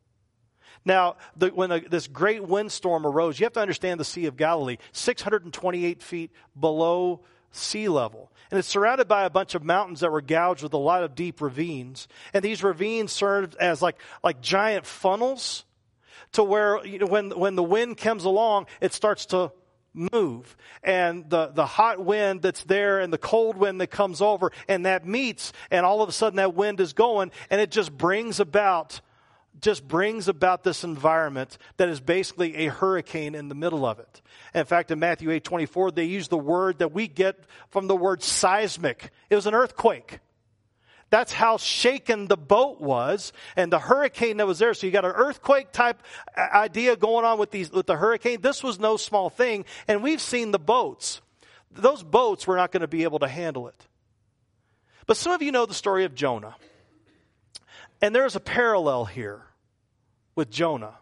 Now, 0.83 1.17
the, 1.35 1.49
when 1.49 1.85
this 1.89 2.07
great 2.07 2.43
windstorm 2.43 3.05
arose, 3.05 3.39
you 3.39 3.45
have 3.45 3.53
to 3.53 3.61
understand 3.61 3.99
the 3.99 4.05
Sea 4.05 4.25
of 4.25 4.35
Galilee, 4.35 4.77
628 4.93 6.01
feet 6.01 6.31
below 6.59 7.21
sea 7.51 7.87
level. 7.87 8.31
And 8.49 8.57
it's 8.57 8.67
surrounded 8.67 9.07
by 9.07 9.23
a 9.25 9.29
bunch 9.29 9.55
of 9.55 9.63
mountains 9.63 9.99
that 9.99 10.11
were 10.11 10.21
gouged 10.21 10.63
with 10.63 10.73
a 10.73 10.77
lot 10.77 11.03
of 11.03 11.15
deep 11.15 11.39
ravines. 11.39 12.07
And 12.33 12.43
these 12.43 12.63
ravines 12.63 13.11
served 13.11 13.55
as 13.55 13.81
like, 13.81 13.97
like 14.23 14.41
giant 14.41 14.85
funnels 14.85 15.65
to 16.33 16.43
where 16.43 16.85
you 16.85 16.99
know, 16.99 17.05
when, 17.05 17.29
when 17.29 17.55
the 17.55 17.63
wind 17.63 17.97
comes 17.97 18.25
along, 18.25 18.67
it 18.79 18.93
starts 18.93 19.27
to 19.27 19.51
move. 19.93 20.55
And 20.83 21.29
the, 21.29 21.47
the 21.47 21.65
hot 21.65 22.03
wind 22.03 22.41
that's 22.41 22.63
there 22.63 22.99
and 22.99 23.11
the 23.11 23.17
cold 23.17 23.57
wind 23.57 23.81
that 23.81 23.87
comes 23.87 24.21
over 24.21 24.51
and 24.67 24.85
that 24.85 25.05
meets 25.05 25.53
and 25.69 25.85
all 25.85 26.01
of 26.01 26.09
a 26.09 26.13
sudden 26.13 26.37
that 26.37 26.55
wind 26.55 26.79
is 26.79 26.93
going 26.93 27.31
and 27.49 27.59
it 27.59 27.71
just 27.71 27.95
brings 27.95 28.39
about 28.39 29.01
just 29.59 29.87
brings 29.87 30.27
about 30.27 30.63
this 30.63 30.83
environment 30.83 31.57
that 31.77 31.89
is 31.89 31.99
basically 31.99 32.55
a 32.55 32.67
hurricane 32.67 33.35
in 33.35 33.49
the 33.49 33.55
middle 33.55 33.85
of 33.85 33.99
it. 33.99 34.21
In 34.53 34.65
fact, 34.65 34.91
in 34.91 34.99
Matthew 34.99 35.31
8 35.31 35.43
24, 35.43 35.91
they 35.91 36.05
use 36.05 36.27
the 36.27 36.37
word 36.37 36.79
that 36.79 36.91
we 36.91 37.07
get 37.07 37.43
from 37.69 37.87
the 37.87 37.95
word 37.95 38.23
seismic. 38.23 39.11
It 39.29 39.35
was 39.35 39.47
an 39.47 39.53
earthquake. 39.53 40.19
That's 41.11 41.33
how 41.33 41.57
shaken 41.57 42.27
the 42.27 42.37
boat 42.37 42.79
was 42.79 43.33
and 43.57 43.71
the 43.71 43.79
hurricane 43.79 44.37
that 44.37 44.47
was 44.47 44.59
there. 44.59 44.73
So 44.73 44.87
you 44.87 44.93
got 44.93 45.03
an 45.03 45.11
earthquake 45.11 45.73
type 45.73 46.01
uh, 46.37 46.47
idea 46.53 46.95
going 46.95 47.25
on 47.25 47.37
with 47.37 47.51
these, 47.51 47.69
with 47.69 47.85
the 47.85 47.97
hurricane. 47.97 48.39
This 48.39 48.63
was 48.63 48.79
no 48.79 48.95
small 48.95 49.29
thing. 49.29 49.65
And 49.89 50.01
we've 50.01 50.21
seen 50.21 50.51
the 50.51 50.59
boats. 50.59 51.19
Those 51.69 52.01
boats 52.01 52.47
were 52.47 52.55
not 52.55 52.71
going 52.71 52.81
to 52.81 52.87
be 52.87 53.03
able 53.03 53.19
to 53.19 53.27
handle 53.27 53.67
it. 53.67 53.87
But 55.05 55.17
some 55.17 55.33
of 55.33 55.41
you 55.41 55.51
know 55.51 55.65
the 55.65 55.73
story 55.73 56.05
of 56.05 56.15
Jonah. 56.15 56.55
And 58.01 58.15
there's 58.15 58.35
a 58.35 58.39
parallel 58.39 59.05
here 59.05 59.43
with 60.35 60.49
Jonah. 60.49 60.95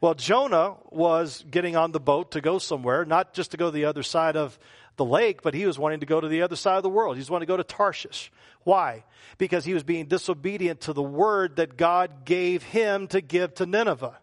Well, 0.00 0.14
Jonah 0.14 0.76
was 0.90 1.44
getting 1.50 1.76
on 1.76 1.92
the 1.92 2.00
boat 2.00 2.30
to 2.32 2.40
go 2.40 2.58
somewhere, 2.58 3.04
not 3.04 3.34
just 3.34 3.50
to 3.50 3.58
go 3.58 3.66
to 3.66 3.70
the 3.70 3.84
other 3.84 4.02
side 4.02 4.36
of 4.36 4.58
the 4.96 5.04
lake, 5.04 5.42
but 5.42 5.52
he 5.52 5.66
was 5.66 5.78
wanting 5.78 6.00
to 6.00 6.06
go 6.06 6.20
to 6.20 6.28
the 6.28 6.42
other 6.42 6.56
side 6.56 6.78
of 6.78 6.82
the 6.82 6.88
world. 6.88 7.16
He 7.16 7.20
was 7.20 7.30
wanting 7.30 7.46
to 7.46 7.52
go 7.52 7.58
to 7.58 7.64
Tarshish. 7.64 8.32
Why? 8.62 9.04
Because 9.36 9.64
he 9.64 9.74
was 9.74 9.82
being 9.82 10.06
disobedient 10.06 10.82
to 10.82 10.94
the 10.94 11.02
word 11.02 11.56
that 11.56 11.76
God 11.76 12.24
gave 12.24 12.62
him 12.62 13.06
to 13.08 13.20
give 13.20 13.54
to 13.54 13.66
Nineveh. 13.66 14.18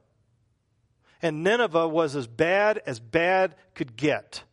And 1.22 1.44
Nineveh 1.44 1.88
was 1.88 2.16
as 2.16 2.28
bad 2.28 2.82
as 2.86 3.00
bad 3.00 3.56
could 3.76 3.96
get. 3.96 4.44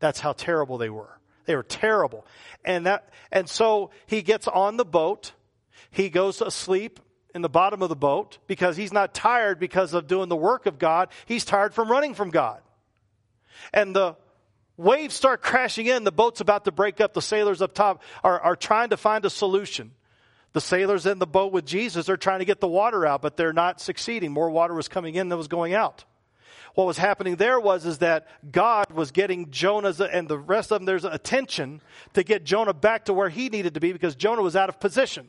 That's 0.00 0.20
how 0.20 0.32
terrible 0.32 0.78
they 0.78 0.90
were. 0.90 1.18
They 1.46 1.56
were 1.56 1.62
terrible. 1.62 2.26
And 2.64 2.86
that, 2.86 3.08
and 3.30 3.48
so 3.48 3.90
he 4.06 4.22
gets 4.22 4.46
on 4.48 4.76
the 4.76 4.84
boat. 4.84 5.32
He 5.90 6.08
goes 6.08 6.38
to 6.38 6.50
sleep 6.50 7.00
in 7.34 7.42
the 7.42 7.48
bottom 7.48 7.82
of 7.82 7.88
the 7.88 7.96
boat 7.96 8.38
because 8.46 8.76
he's 8.76 8.92
not 8.92 9.14
tired 9.14 9.58
because 9.58 9.94
of 9.94 10.06
doing 10.06 10.28
the 10.28 10.36
work 10.36 10.66
of 10.66 10.78
God. 10.78 11.08
He's 11.26 11.44
tired 11.44 11.74
from 11.74 11.90
running 11.90 12.14
from 12.14 12.30
God. 12.30 12.60
And 13.72 13.94
the 13.94 14.16
waves 14.76 15.14
start 15.14 15.42
crashing 15.42 15.86
in. 15.86 16.04
The 16.04 16.12
boat's 16.12 16.40
about 16.40 16.64
to 16.64 16.72
break 16.72 17.00
up. 17.00 17.14
The 17.14 17.22
sailors 17.22 17.62
up 17.62 17.74
top 17.74 18.02
are, 18.22 18.38
are 18.40 18.56
trying 18.56 18.90
to 18.90 18.96
find 18.96 19.24
a 19.24 19.30
solution. 19.30 19.92
The 20.52 20.60
sailors 20.60 21.06
in 21.06 21.18
the 21.18 21.26
boat 21.26 21.52
with 21.52 21.64
Jesus 21.64 22.08
are 22.08 22.16
trying 22.16 22.40
to 22.40 22.44
get 22.44 22.60
the 22.60 22.68
water 22.68 23.06
out, 23.06 23.22
but 23.22 23.36
they're 23.36 23.54
not 23.54 23.80
succeeding. 23.80 24.32
More 24.32 24.50
water 24.50 24.74
was 24.74 24.88
coming 24.88 25.14
in 25.14 25.28
than 25.28 25.38
was 25.38 25.48
going 25.48 25.74
out. 25.74 26.04
What 26.74 26.86
was 26.86 26.98
happening 26.98 27.36
there 27.36 27.60
was 27.60 27.84
is 27.84 27.98
that 27.98 28.26
God 28.50 28.90
was 28.92 29.10
getting 29.10 29.50
Jonah 29.50 29.94
and 30.10 30.26
the 30.26 30.38
rest 30.38 30.72
of 30.72 30.80
them 30.80 30.86
there's 30.86 31.04
attention 31.04 31.82
to 32.14 32.22
get 32.22 32.44
Jonah 32.44 32.72
back 32.72 33.06
to 33.06 33.12
where 33.12 33.28
he 33.28 33.50
needed 33.50 33.74
to 33.74 33.80
be 33.80 33.92
because 33.92 34.14
Jonah 34.14 34.42
was 34.42 34.56
out 34.56 34.70
of 34.70 34.80
position. 34.80 35.28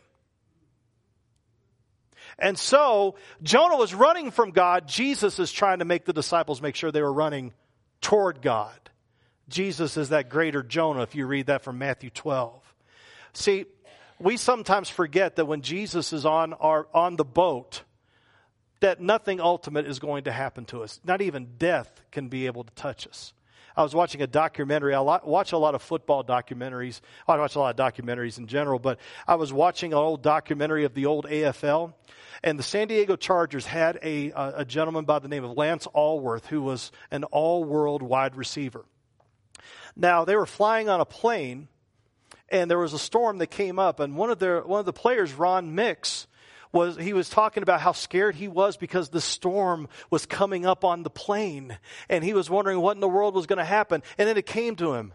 And 2.39 2.57
so 2.57 3.15
Jonah 3.41 3.77
was 3.77 3.93
running 3.93 4.31
from 4.31 4.51
God. 4.51 4.87
Jesus 4.87 5.39
is 5.39 5.51
trying 5.51 5.79
to 5.79 5.85
make 5.85 6.05
the 6.05 6.13
disciples 6.13 6.61
make 6.61 6.75
sure 6.75 6.91
they 6.91 7.01
were 7.01 7.13
running 7.13 7.53
toward 8.01 8.41
God. 8.41 8.77
Jesus 9.49 9.97
is 9.97 10.09
that 10.09 10.29
greater 10.29 10.63
Jonah, 10.63 11.01
if 11.01 11.15
you 11.15 11.25
read 11.25 11.47
that 11.47 11.63
from 11.63 11.77
Matthew 11.77 12.09
12. 12.09 12.61
See, 13.33 13.65
we 14.19 14.37
sometimes 14.37 14.89
forget 14.89 15.35
that 15.35 15.45
when 15.45 15.61
Jesus 15.61 16.13
is 16.13 16.25
on, 16.25 16.53
our, 16.53 16.87
on 16.93 17.17
the 17.17 17.25
boat, 17.25 17.83
that 18.79 19.01
nothing 19.01 19.39
ultimate 19.39 19.85
is 19.85 19.99
going 19.99 20.25
to 20.25 20.31
happen 20.31 20.65
to 20.65 20.83
us. 20.83 20.99
Not 21.03 21.21
even 21.21 21.55
death 21.57 22.01
can 22.11 22.29
be 22.29 22.47
able 22.47 22.63
to 22.63 22.73
touch 22.73 23.07
us. 23.07 23.33
I 23.75 23.83
was 23.83 23.95
watching 23.95 24.21
a 24.21 24.27
documentary. 24.27 24.93
I 24.93 24.99
watch 25.01 25.51
a 25.51 25.57
lot 25.57 25.75
of 25.75 25.81
football 25.81 26.23
documentaries. 26.23 27.01
I 27.27 27.37
watch 27.37 27.55
a 27.55 27.59
lot 27.59 27.79
of 27.79 27.93
documentaries 27.93 28.37
in 28.37 28.47
general, 28.47 28.79
but 28.79 28.99
I 29.27 29.35
was 29.35 29.51
watching 29.51 29.93
an 29.93 29.99
old 29.99 30.21
documentary 30.21 30.83
of 30.85 30.93
the 30.93 31.05
old 31.05 31.25
AFL. 31.25 31.93
And 32.43 32.59
the 32.59 32.63
San 32.63 32.87
Diego 32.87 33.15
Chargers 33.15 33.65
had 33.65 33.99
a, 34.03 34.31
a 34.35 34.65
gentleman 34.65 35.05
by 35.05 35.19
the 35.19 35.27
name 35.27 35.43
of 35.43 35.57
Lance 35.57 35.87
Alworth, 35.95 36.47
who 36.47 36.61
was 36.61 36.91
an 37.09 37.23
all 37.25 37.63
world 37.63 38.03
wide 38.03 38.35
receiver. 38.35 38.85
Now, 39.95 40.25
they 40.25 40.35
were 40.35 40.45
flying 40.45 40.89
on 40.89 40.99
a 40.99 41.05
plane, 41.05 41.67
and 42.49 42.69
there 42.69 42.79
was 42.79 42.93
a 42.93 42.99
storm 42.99 43.37
that 43.37 43.47
came 43.47 43.79
up, 43.79 43.99
and 43.99 44.17
one 44.17 44.29
of, 44.29 44.39
their, 44.39 44.61
one 44.61 44.79
of 44.79 44.85
the 44.85 44.93
players, 44.93 45.33
Ron 45.33 45.73
Mix, 45.73 46.27
was 46.73 46.97
he 46.97 47.13
was 47.13 47.29
talking 47.29 47.63
about 47.63 47.79
how 47.79 47.91
scared 47.91 48.35
he 48.35 48.47
was 48.47 48.75
because 48.75 49.09
the 49.09 49.21
storm 49.21 49.87
was 50.09 50.25
coming 50.25 50.65
up 50.65 50.83
on 50.83 51.03
the 51.03 51.09
plane 51.09 51.77
and 52.09 52.23
he 52.23 52.33
was 52.33 52.49
wondering 52.49 52.79
what 52.81 52.97
in 52.97 52.99
the 52.99 53.07
world 53.07 53.35
was 53.35 53.45
going 53.45 53.59
to 53.59 53.63
happen. 53.63 54.03
And 54.17 54.27
then 54.27 54.37
it 54.37 54.45
came 54.45 54.75
to 54.77 54.93
him 54.93 55.13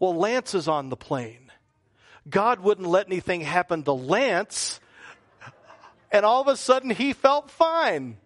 well 0.00 0.16
lance 0.16 0.54
is 0.54 0.66
on 0.66 0.88
the 0.88 0.96
plane. 0.96 1.52
God 2.28 2.60
wouldn't 2.60 2.88
let 2.88 3.06
anything 3.06 3.42
happen 3.42 3.82
to 3.84 3.92
lance. 3.92 4.80
And 6.10 6.24
all 6.24 6.40
of 6.40 6.48
a 6.48 6.56
sudden 6.56 6.90
he 6.90 7.12
felt 7.12 7.50
fine. 7.50 8.16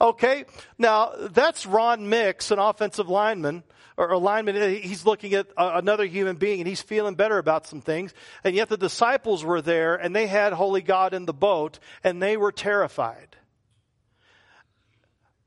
Okay? 0.00 0.44
Now 0.76 1.12
that's 1.30 1.66
ron 1.66 2.08
mix 2.08 2.50
an 2.50 2.58
offensive 2.58 3.08
lineman 3.08 3.62
or 3.96 4.10
a 4.10 4.18
lineman, 4.18 4.56
eh, 4.56 4.80
he's 4.82 5.06
looking 5.06 5.34
at 5.34 5.46
another 5.56 6.04
human 6.04 6.36
being 6.36 6.60
and 6.60 6.68
he's 6.68 6.82
feeling 6.82 7.14
better 7.14 7.38
about 7.38 7.66
some 7.66 7.80
things. 7.80 8.12
And 8.42 8.54
yet 8.54 8.68
the 8.68 8.76
disciples 8.76 9.44
were 9.44 9.62
there 9.62 9.94
and 9.94 10.14
they 10.14 10.26
had 10.26 10.52
Holy 10.52 10.82
God 10.82 11.14
in 11.14 11.26
the 11.26 11.34
boat 11.34 11.78
and 12.02 12.22
they 12.22 12.36
were 12.36 12.52
terrified. 12.52 13.36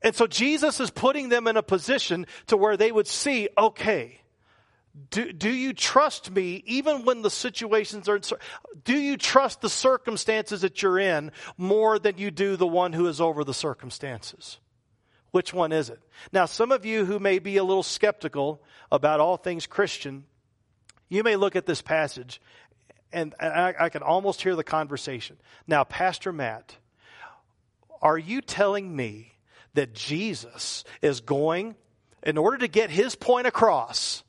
And 0.00 0.14
so 0.14 0.26
Jesus 0.26 0.80
is 0.80 0.90
putting 0.90 1.28
them 1.28 1.46
in 1.46 1.56
a 1.56 1.62
position 1.62 2.26
to 2.46 2.56
where 2.56 2.76
they 2.76 2.92
would 2.92 3.08
see, 3.08 3.48
okay, 3.58 4.20
do, 5.10 5.32
do 5.32 5.50
you 5.50 5.72
trust 5.72 6.30
me 6.30 6.62
even 6.66 7.04
when 7.04 7.22
the 7.22 7.30
situations 7.30 8.08
are, 8.08 8.20
do 8.84 8.96
you 8.96 9.16
trust 9.16 9.60
the 9.60 9.68
circumstances 9.68 10.62
that 10.62 10.82
you're 10.82 10.98
in 10.98 11.32
more 11.56 11.98
than 11.98 12.18
you 12.18 12.30
do 12.30 12.56
the 12.56 12.66
one 12.66 12.92
who 12.92 13.06
is 13.06 13.20
over 13.20 13.44
the 13.44 13.54
circumstances? 13.54 14.58
Which 15.30 15.52
one 15.52 15.72
is 15.72 15.90
it? 15.90 16.00
Now, 16.32 16.46
some 16.46 16.72
of 16.72 16.84
you 16.84 17.04
who 17.04 17.18
may 17.18 17.38
be 17.38 17.56
a 17.58 17.64
little 17.64 17.82
skeptical 17.82 18.62
about 18.90 19.20
all 19.20 19.36
things 19.36 19.66
Christian, 19.66 20.24
you 21.08 21.22
may 21.22 21.36
look 21.36 21.56
at 21.56 21.66
this 21.66 21.82
passage 21.82 22.40
and 23.12 23.34
I, 23.40 23.74
I 23.78 23.88
can 23.88 24.02
almost 24.02 24.42
hear 24.42 24.54
the 24.54 24.64
conversation. 24.64 25.36
Now, 25.66 25.84
Pastor 25.84 26.32
Matt, 26.32 26.76
are 28.02 28.18
you 28.18 28.40
telling 28.40 28.94
me 28.94 29.32
that 29.74 29.94
Jesus 29.94 30.84
is 31.02 31.20
going, 31.20 31.74
in 32.22 32.36
order 32.36 32.58
to 32.58 32.68
get 32.68 32.90
his 32.90 33.14
point 33.14 33.46
across, 33.46 34.22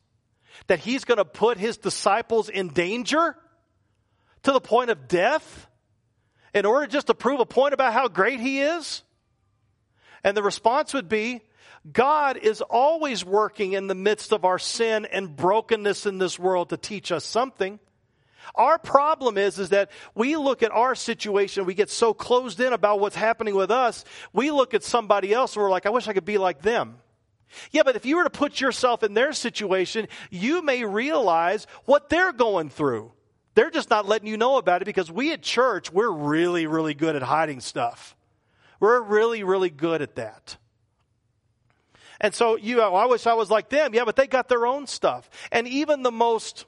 that 0.68 0.79
he's 0.79 1.06
going 1.06 1.18
to 1.18 1.25
put 1.25 1.58
his 1.58 1.77
disciples 1.77 2.50
in 2.50 2.70
danger 2.70 3.36
to 4.44 4.51
the 4.51 4.62
point 4.62 4.89
of 4.89 5.08
death 5.08 5.68
in 6.53 6.65
order 6.65 6.88
just 6.88 7.08
to 7.08 7.13
prove 7.13 7.39
a 7.39 7.46
point 7.46 7.74
about 7.74 7.94
how 7.94 8.08
great 8.08 8.39
he 8.39 8.62
is? 8.62 9.03
And 10.24 10.36
the 10.36 10.44
response 10.44 10.94
would 10.94 11.10
be, 11.10 11.42
God 11.92 12.38
is 12.38 12.62
always 12.62 13.24
working 13.24 13.74
in 13.74 13.88
the 13.88 13.96
midst 13.96 14.34
of 14.34 14.46
our 14.46 14.60
sin 14.60 15.06
and 15.06 15.36
brokenness 15.36 16.06
in 16.06 16.18
this 16.18 16.38
world 16.38 16.70
to 16.70 16.78
teach 16.78 17.12
us 17.12 17.24
something. 17.24 17.80
Our 18.56 18.78
problem 18.78 19.38
is, 19.38 19.60
is 19.60 19.70
that 19.70 19.92
we 20.16 20.36
look 20.36 20.64
at 20.64 20.72
our 20.72 20.96
situation, 20.96 21.66
we 21.66 21.74
get 21.74 21.90
so 21.90 22.14
closed 22.14 22.60
in 22.60 22.74
about 22.74 23.00
what's 23.00 23.16
happening 23.16 23.56
with 23.56 23.72
us, 23.72 24.04
we 24.34 24.52
look 24.52 24.74
at 24.74 24.84
somebody 24.84 25.34
else 25.34 25.56
and 25.56 25.64
we're 25.64 25.70
like, 25.70 25.86
I 25.86 25.92
wish 25.92 26.08
I 26.08 26.14
could 26.14 26.26
be 26.26 26.38
like 26.38 26.62
them. 26.62 26.98
Yeah, 27.72 27.84
but 27.84 27.96
if 27.96 28.06
you 28.06 28.18
were 28.18 28.24
to 28.24 28.30
put 28.30 28.60
yourself 28.60 29.04
in 29.04 29.14
their 29.14 29.34
situation, 29.34 30.08
you 30.30 30.62
may 30.62 30.84
realize 30.84 31.66
what 31.86 32.10
they're 32.10 32.34
going 32.34 32.70
through. 32.70 33.12
They're 33.56 33.72
just 33.72 33.90
not 33.90 34.08
letting 34.08 34.28
you 34.28 34.38
know 34.38 34.58
about 34.58 34.82
it 34.82 34.86
because 34.86 35.12
we 35.12 35.34
at 35.34 35.42
church, 35.42 35.92
we're 35.92 36.12
really, 36.12 36.68
really 36.68 36.94
good 36.94 37.16
at 37.16 37.24
hiding 37.24 37.60
stuff. 37.60 38.16
We're 38.80 39.02
really, 39.02 39.44
really 39.44 39.70
good 39.70 40.02
at 40.02 40.16
that. 40.16 40.58
And 42.22 42.34
so 42.34 42.58
you, 42.58 42.82
I 42.82 43.06
wish 43.06 43.28
I 43.28 43.34
was 43.34 43.50
like 43.50 43.70
them. 43.70 43.94
Yeah, 43.94 44.06
but 44.06 44.16
they 44.16 44.28
got 44.28 44.50
their 44.50 44.66
own 44.66 44.88
stuff. 44.88 45.30
And 45.52 45.68
even 45.68 46.04
the 46.04 46.12
most 46.12 46.66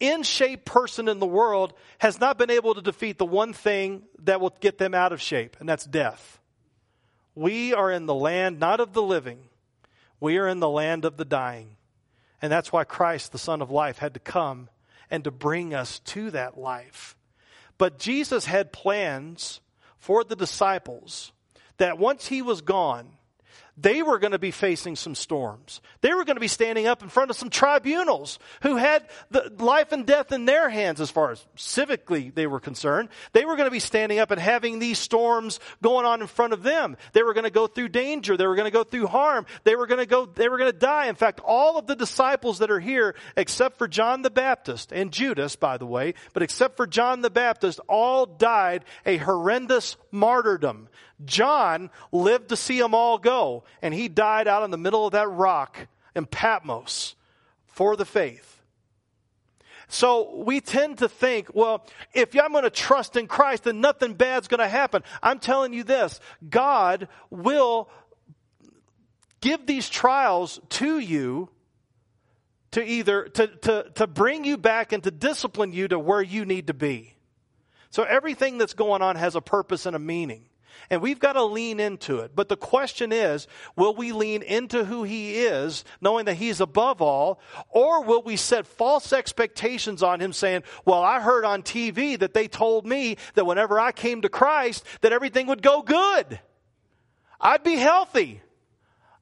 in 0.00 0.22
shape 0.22 0.64
person 0.64 1.08
in 1.08 1.18
the 1.18 1.26
world 1.26 1.72
has 1.98 2.20
not 2.20 2.38
been 2.38 2.50
able 2.50 2.74
to 2.74 2.82
defeat 2.82 3.18
the 3.18 3.24
one 3.24 3.52
thing 3.52 4.02
that 4.24 4.40
will 4.40 4.54
get 4.60 4.78
them 4.78 4.94
out 4.94 5.12
of 5.12 5.20
shape, 5.20 5.56
and 5.60 5.68
that's 5.68 5.84
death. 5.84 6.40
We 7.34 7.72
are 7.72 7.90
in 7.90 8.06
the 8.06 8.14
land 8.14 8.58
not 8.58 8.80
of 8.80 8.92
the 8.92 9.02
living, 9.02 9.48
we 10.20 10.38
are 10.38 10.48
in 10.48 10.60
the 10.60 10.68
land 10.68 11.04
of 11.04 11.16
the 11.16 11.24
dying. 11.24 11.76
And 12.42 12.52
that's 12.52 12.72
why 12.72 12.84
Christ, 12.84 13.32
the 13.32 13.38
Son 13.38 13.62
of 13.62 13.70
Life, 13.70 13.98
had 13.98 14.14
to 14.14 14.20
come 14.20 14.68
and 15.10 15.24
to 15.24 15.30
bring 15.30 15.72
us 15.72 16.00
to 16.00 16.30
that 16.32 16.58
life. 16.58 17.16
But 17.78 17.98
Jesus 17.98 18.44
had 18.44 18.72
plans 18.72 19.60
for 20.04 20.22
the 20.22 20.36
disciples 20.36 21.32
that 21.78 21.96
once 21.96 22.26
he 22.26 22.42
was 22.42 22.60
gone, 22.60 23.08
they 23.76 24.02
were 24.02 24.18
going 24.18 24.32
to 24.32 24.38
be 24.38 24.52
facing 24.52 24.94
some 24.94 25.14
storms. 25.14 25.80
They 26.00 26.14
were 26.14 26.24
going 26.24 26.36
to 26.36 26.40
be 26.40 26.48
standing 26.48 26.86
up 26.86 27.02
in 27.02 27.08
front 27.08 27.30
of 27.30 27.36
some 27.36 27.50
tribunals 27.50 28.38
who 28.62 28.76
had 28.76 29.08
the 29.30 29.52
life 29.58 29.90
and 29.90 30.06
death 30.06 30.30
in 30.30 30.44
their 30.44 30.68
hands 30.68 31.00
as 31.00 31.10
far 31.10 31.32
as 31.32 31.44
civically 31.56 32.32
they 32.32 32.46
were 32.46 32.60
concerned. 32.60 33.08
They 33.32 33.44
were 33.44 33.56
going 33.56 33.66
to 33.66 33.72
be 33.72 33.80
standing 33.80 34.20
up 34.20 34.30
and 34.30 34.40
having 34.40 34.78
these 34.78 34.98
storms 34.98 35.58
going 35.82 36.06
on 36.06 36.20
in 36.20 36.28
front 36.28 36.52
of 36.52 36.62
them. 36.62 36.96
They 37.12 37.24
were 37.24 37.34
going 37.34 37.44
to 37.44 37.50
go 37.50 37.66
through 37.66 37.88
danger. 37.88 38.36
They 38.36 38.46
were 38.46 38.54
going 38.54 38.66
to 38.66 38.70
go 38.70 38.84
through 38.84 39.08
harm. 39.08 39.44
They 39.64 39.74
were 39.74 39.88
going 39.88 40.00
to 40.00 40.06
go, 40.06 40.26
they 40.26 40.48
were 40.48 40.58
going 40.58 40.72
to 40.72 40.78
die. 40.78 41.06
In 41.06 41.16
fact, 41.16 41.40
all 41.44 41.76
of 41.76 41.88
the 41.88 41.96
disciples 41.96 42.60
that 42.60 42.70
are 42.70 42.80
here, 42.80 43.16
except 43.36 43.78
for 43.78 43.88
John 43.88 44.22
the 44.22 44.30
Baptist 44.30 44.92
and 44.92 45.12
Judas, 45.12 45.56
by 45.56 45.78
the 45.78 45.86
way, 45.86 46.14
but 46.32 46.44
except 46.44 46.76
for 46.76 46.86
John 46.86 47.22
the 47.22 47.30
Baptist, 47.30 47.80
all 47.88 48.24
died 48.26 48.84
a 49.04 49.16
horrendous 49.16 49.96
martyrdom. 50.12 50.88
John 51.24 51.90
lived 52.12 52.50
to 52.50 52.56
see 52.56 52.78
them 52.78 52.94
all 52.94 53.18
go, 53.18 53.64
and 53.82 53.92
he 53.94 54.08
died 54.08 54.48
out 54.48 54.62
in 54.62 54.70
the 54.70 54.78
middle 54.78 55.06
of 55.06 55.12
that 55.12 55.28
rock 55.28 55.86
in 56.14 56.26
Patmos 56.26 57.14
for 57.66 57.96
the 57.96 58.04
faith. 58.04 58.54
So 59.88 60.34
we 60.36 60.60
tend 60.60 60.98
to 60.98 61.08
think, 61.08 61.54
well, 61.54 61.86
if 62.14 62.34
I'm 62.34 62.52
going 62.52 62.64
to 62.64 62.70
trust 62.70 63.16
in 63.16 63.26
Christ, 63.26 63.64
then 63.64 63.80
nothing 63.80 64.14
bad's 64.14 64.48
going 64.48 64.60
to 64.60 64.68
happen. 64.68 65.02
I'm 65.22 65.38
telling 65.38 65.72
you 65.72 65.84
this 65.84 66.20
God 66.48 67.08
will 67.30 67.90
give 69.40 69.66
these 69.66 69.88
trials 69.88 70.58
to 70.70 70.98
you 70.98 71.50
to 72.72 72.84
either 72.84 73.24
to, 73.24 73.46
to, 73.46 73.90
to 73.94 74.06
bring 74.06 74.44
you 74.44 74.56
back 74.56 74.92
and 74.92 75.02
to 75.04 75.10
discipline 75.10 75.72
you 75.72 75.86
to 75.88 75.98
where 75.98 76.22
you 76.22 76.44
need 76.44 76.66
to 76.68 76.74
be. 76.74 77.14
So 77.90 78.02
everything 78.02 78.58
that's 78.58 78.74
going 78.74 79.02
on 79.02 79.14
has 79.14 79.36
a 79.36 79.40
purpose 79.40 79.86
and 79.86 79.94
a 79.94 80.00
meaning. 80.00 80.46
And 80.90 81.00
we've 81.00 81.18
got 81.18 81.34
to 81.34 81.44
lean 81.44 81.80
into 81.80 82.20
it. 82.20 82.32
But 82.34 82.48
the 82.48 82.56
question 82.56 83.12
is, 83.12 83.46
will 83.76 83.94
we 83.94 84.12
lean 84.12 84.42
into 84.42 84.84
who 84.84 85.02
he 85.04 85.44
is, 85.44 85.84
knowing 86.00 86.26
that 86.26 86.34
he's 86.34 86.60
above 86.60 87.00
all, 87.00 87.40
or 87.70 88.04
will 88.04 88.22
we 88.22 88.36
set 88.36 88.66
false 88.66 89.12
expectations 89.12 90.02
on 90.02 90.20
him 90.20 90.32
saying, 90.32 90.62
well, 90.84 91.02
I 91.02 91.20
heard 91.20 91.44
on 91.44 91.62
TV 91.62 92.18
that 92.18 92.34
they 92.34 92.48
told 92.48 92.86
me 92.86 93.16
that 93.34 93.46
whenever 93.46 93.78
I 93.80 93.92
came 93.92 94.22
to 94.22 94.28
Christ, 94.28 94.84
that 95.00 95.12
everything 95.12 95.46
would 95.46 95.62
go 95.62 95.82
good. 95.82 96.40
I'd 97.40 97.62
be 97.62 97.76
healthy. 97.76 98.40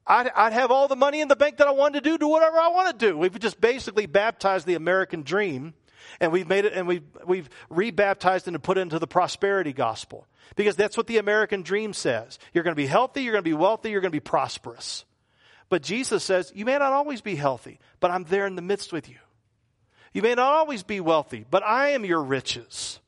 I'd, 0.05 0.29
I'd 0.35 0.53
have 0.53 0.71
all 0.71 0.87
the 0.87 0.95
money 0.95 1.21
in 1.21 1.27
the 1.27 1.35
bank 1.35 1.57
that 1.57 1.67
I 1.67 1.71
wanted 1.71 2.03
to 2.03 2.09
do, 2.09 2.17
do 2.17 2.27
whatever 2.27 2.57
I 2.57 2.69
want 2.69 2.99
to 2.99 3.05
do. 3.05 3.17
We've 3.17 3.39
just 3.39 3.61
basically 3.61 4.05
baptized 4.05 4.65
the 4.65 4.75
American 4.75 5.23
dream 5.23 5.73
and 6.19 6.31
we've 6.31 6.47
made 6.47 6.65
it 6.65 6.73
and 6.73 6.87
we've, 6.87 7.03
we've 7.25 7.49
rebaptized 7.69 8.47
and 8.47 8.61
put 8.61 8.77
it 8.77 8.81
into 8.81 8.99
the 8.99 9.07
prosperity 9.07 9.73
gospel. 9.73 10.27
Because 10.55 10.75
that's 10.75 10.97
what 10.97 11.07
the 11.07 11.17
American 11.17 11.61
dream 11.61 11.93
says. 11.93 12.37
You're 12.53 12.63
going 12.63 12.75
to 12.75 12.81
be 12.81 12.87
healthy, 12.87 13.23
you're 13.23 13.33
going 13.33 13.43
to 13.43 13.49
be 13.49 13.55
wealthy, 13.55 13.91
you're 13.91 14.01
going 14.01 14.11
to 14.11 14.15
be 14.15 14.19
prosperous. 14.19 15.05
But 15.69 15.81
Jesus 15.81 16.23
says, 16.23 16.51
you 16.53 16.65
may 16.65 16.77
not 16.77 16.93
always 16.93 17.21
be 17.21 17.35
healthy, 17.35 17.79
but 17.99 18.11
I'm 18.11 18.25
there 18.25 18.45
in 18.45 18.55
the 18.55 18.61
midst 18.61 18.93
with 18.93 19.09
you. 19.09 19.17
You 20.13 20.21
may 20.21 20.35
not 20.35 20.53
always 20.53 20.83
be 20.83 20.99
wealthy, 20.99 21.45
but 21.49 21.63
I 21.63 21.89
am 21.89 22.05
your 22.05 22.21
riches. 22.21 22.99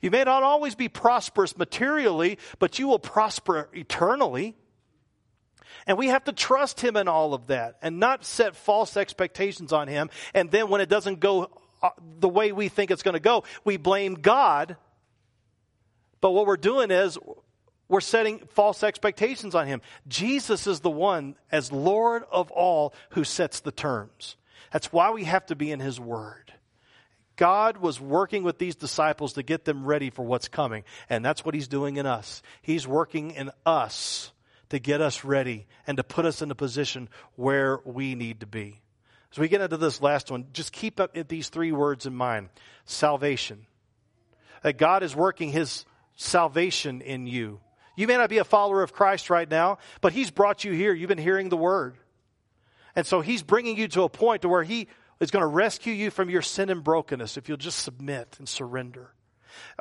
You 0.00 0.10
may 0.10 0.24
not 0.24 0.42
always 0.42 0.74
be 0.74 0.88
prosperous 0.88 1.56
materially, 1.56 2.38
but 2.58 2.78
you 2.78 2.86
will 2.86 2.98
prosper 2.98 3.68
eternally. 3.72 4.54
And 5.86 5.96
we 5.96 6.08
have 6.08 6.24
to 6.24 6.32
trust 6.32 6.80
him 6.80 6.96
in 6.96 7.08
all 7.08 7.32
of 7.32 7.46
that 7.46 7.78
and 7.80 7.98
not 7.98 8.24
set 8.24 8.54
false 8.54 8.96
expectations 8.96 9.72
on 9.72 9.88
him. 9.88 10.10
And 10.34 10.50
then 10.50 10.68
when 10.68 10.82
it 10.82 10.88
doesn't 10.88 11.20
go 11.20 11.50
Uh, 11.82 11.90
the 12.18 12.28
way 12.28 12.52
we 12.52 12.68
think 12.68 12.90
it's 12.90 13.02
going 13.02 13.14
to 13.14 13.20
go. 13.20 13.44
We 13.64 13.76
blame 13.76 14.14
God, 14.14 14.76
but 16.20 16.32
what 16.32 16.46
we're 16.46 16.56
doing 16.56 16.90
is 16.90 17.16
we're 17.88 18.00
setting 18.00 18.40
false 18.50 18.82
expectations 18.82 19.54
on 19.54 19.66
Him. 19.66 19.80
Jesus 20.06 20.66
is 20.66 20.80
the 20.80 20.90
one, 20.90 21.36
as 21.50 21.72
Lord 21.72 22.24
of 22.30 22.50
all, 22.50 22.94
who 23.10 23.24
sets 23.24 23.60
the 23.60 23.72
terms. 23.72 24.36
That's 24.72 24.92
why 24.92 25.10
we 25.10 25.24
have 25.24 25.46
to 25.46 25.56
be 25.56 25.72
in 25.72 25.80
His 25.80 25.98
Word. 25.98 26.52
God 27.36 27.78
was 27.78 28.00
working 28.00 28.42
with 28.42 28.58
these 28.58 28.74
disciples 28.74 29.34
to 29.34 29.44
get 29.44 29.64
them 29.64 29.84
ready 29.84 30.10
for 30.10 30.24
what's 30.24 30.48
coming, 30.48 30.84
and 31.08 31.24
that's 31.24 31.44
what 31.44 31.54
He's 31.54 31.68
doing 31.68 31.96
in 31.96 32.04
us. 32.04 32.42
He's 32.60 32.86
working 32.86 33.30
in 33.30 33.52
us 33.64 34.32
to 34.70 34.78
get 34.78 35.00
us 35.00 35.24
ready 35.24 35.66
and 35.86 35.96
to 35.96 36.04
put 36.04 36.26
us 36.26 36.42
in 36.42 36.50
a 36.50 36.54
position 36.54 37.08
where 37.36 37.80
we 37.84 38.14
need 38.14 38.40
to 38.40 38.46
be. 38.46 38.80
As 39.32 39.38
we 39.38 39.48
get 39.48 39.60
into 39.60 39.76
this 39.76 40.00
last 40.00 40.30
one, 40.30 40.46
just 40.52 40.72
keep 40.72 41.00
up 41.00 41.16
these 41.28 41.48
three 41.48 41.72
words 41.72 42.06
in 42.06 42.14
mind 42.14 42.48
salvation. 42.84 43.66
That 44.62 44.78
God 44.78 45.02
is 45.02 45.14
working 45.14 45.50
his 45.50 45.84
salvation 46.16 47.00
in 47.00 47.26
you. 47.26 47.60
You 47.96 48.06
may 48.06 48.16
not 48.16 48.30
be 48.30 48.38
a 48.38 48.44
follower 48.44 48.82
of 48.82 48.92
Christ 48.92 49.28
right 49.28 49.48
now, 49.48 49.78
but 50.00 50.12
he's 50.12 50.30
brought 50.30 50.64
you 50.64 50.72
here. 50.72 50.92
You've 50.92 51.08
been 51.08 51.18
hearing 51.18 51.48
the 51.48 51.56
word. 51.56 51.96
And 52.96 53.06
so 53.06 53.20
he's 53.20 53.42
bringing 53.42 53.76
you 53.76 53.88
to 53.88 54.02
a 54.02 54.08
point 54.08 54.42
to 54.42 54.48
where 54.48 54.62
he 54.62 54.88
is 55.20 55.30
going 55.30 55.42
to 55.42 55.48
rescue 55.48 55.92
you 55.92 56.10
from 56.10 56.30
your 56.30 56.42
sin 56.42 56.70
and 56.70 56.82
brokenness 56.82 57.36
if 57.36 57.48
you'll 57.48 57.58
just 57.58 57.80
submit 57.80 58.36
and 58.38 58.48
surrender. 58.48 59.12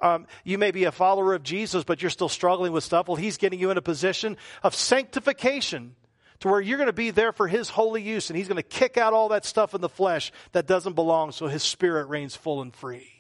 Um, 0.02 0.28
you 0.44 0.58
may 0.58 0.72
be 0.72 0.86
a 0.86 0.92
follower 0.92 1.34
of 1.34 1.44
Jesus, 1.44 1.84
but 1.84 2.02
you're 2.02 2.12
still 2.12 2.30
struggling 2.30 2.72
with 2.72 2.84
stuff. 2.84 3.08
Well, 3.08 3.16
he's 3.16 3.38
getting 3.38 3.60
you 3.60 3.72
in 3.72 3.78
a 3.78 3.82
position 3.82 4.38
of 4.64 4.76
sanctification 4.76 5.96
to 6.40 6.50
where 6.50 6.62
you're 6.62 6.78
going 6.78 6.88
to 6.88 6.94
be 6.94 7.12
there 7.12 7.32
for 7.32 7.48
His 7.48 7.70
holy 7.70 8.02
use 8.02 8.30
and 8.30 8.38
He's 8.38 8.48
going 8.48 8.58
to 8.58 8.64
kick 8.64 8.98
out 8.98 9.14
all 9.14 9.30
that 9.30 9.46
stuff 9.46 9.74
in 9.74 9.82
the 9.82 9.90
flesh 9.90 10.32
that 10.52 10.68
doesn't 10.68 10.94
belong 10.94 11.32
so 11.32 11.48
His 11.48 11.64
Spirit 11.64 12.08
reigns 12.08 12.36
full 12.36 12.62
and 12.62 12.74
free. 12.74 13.12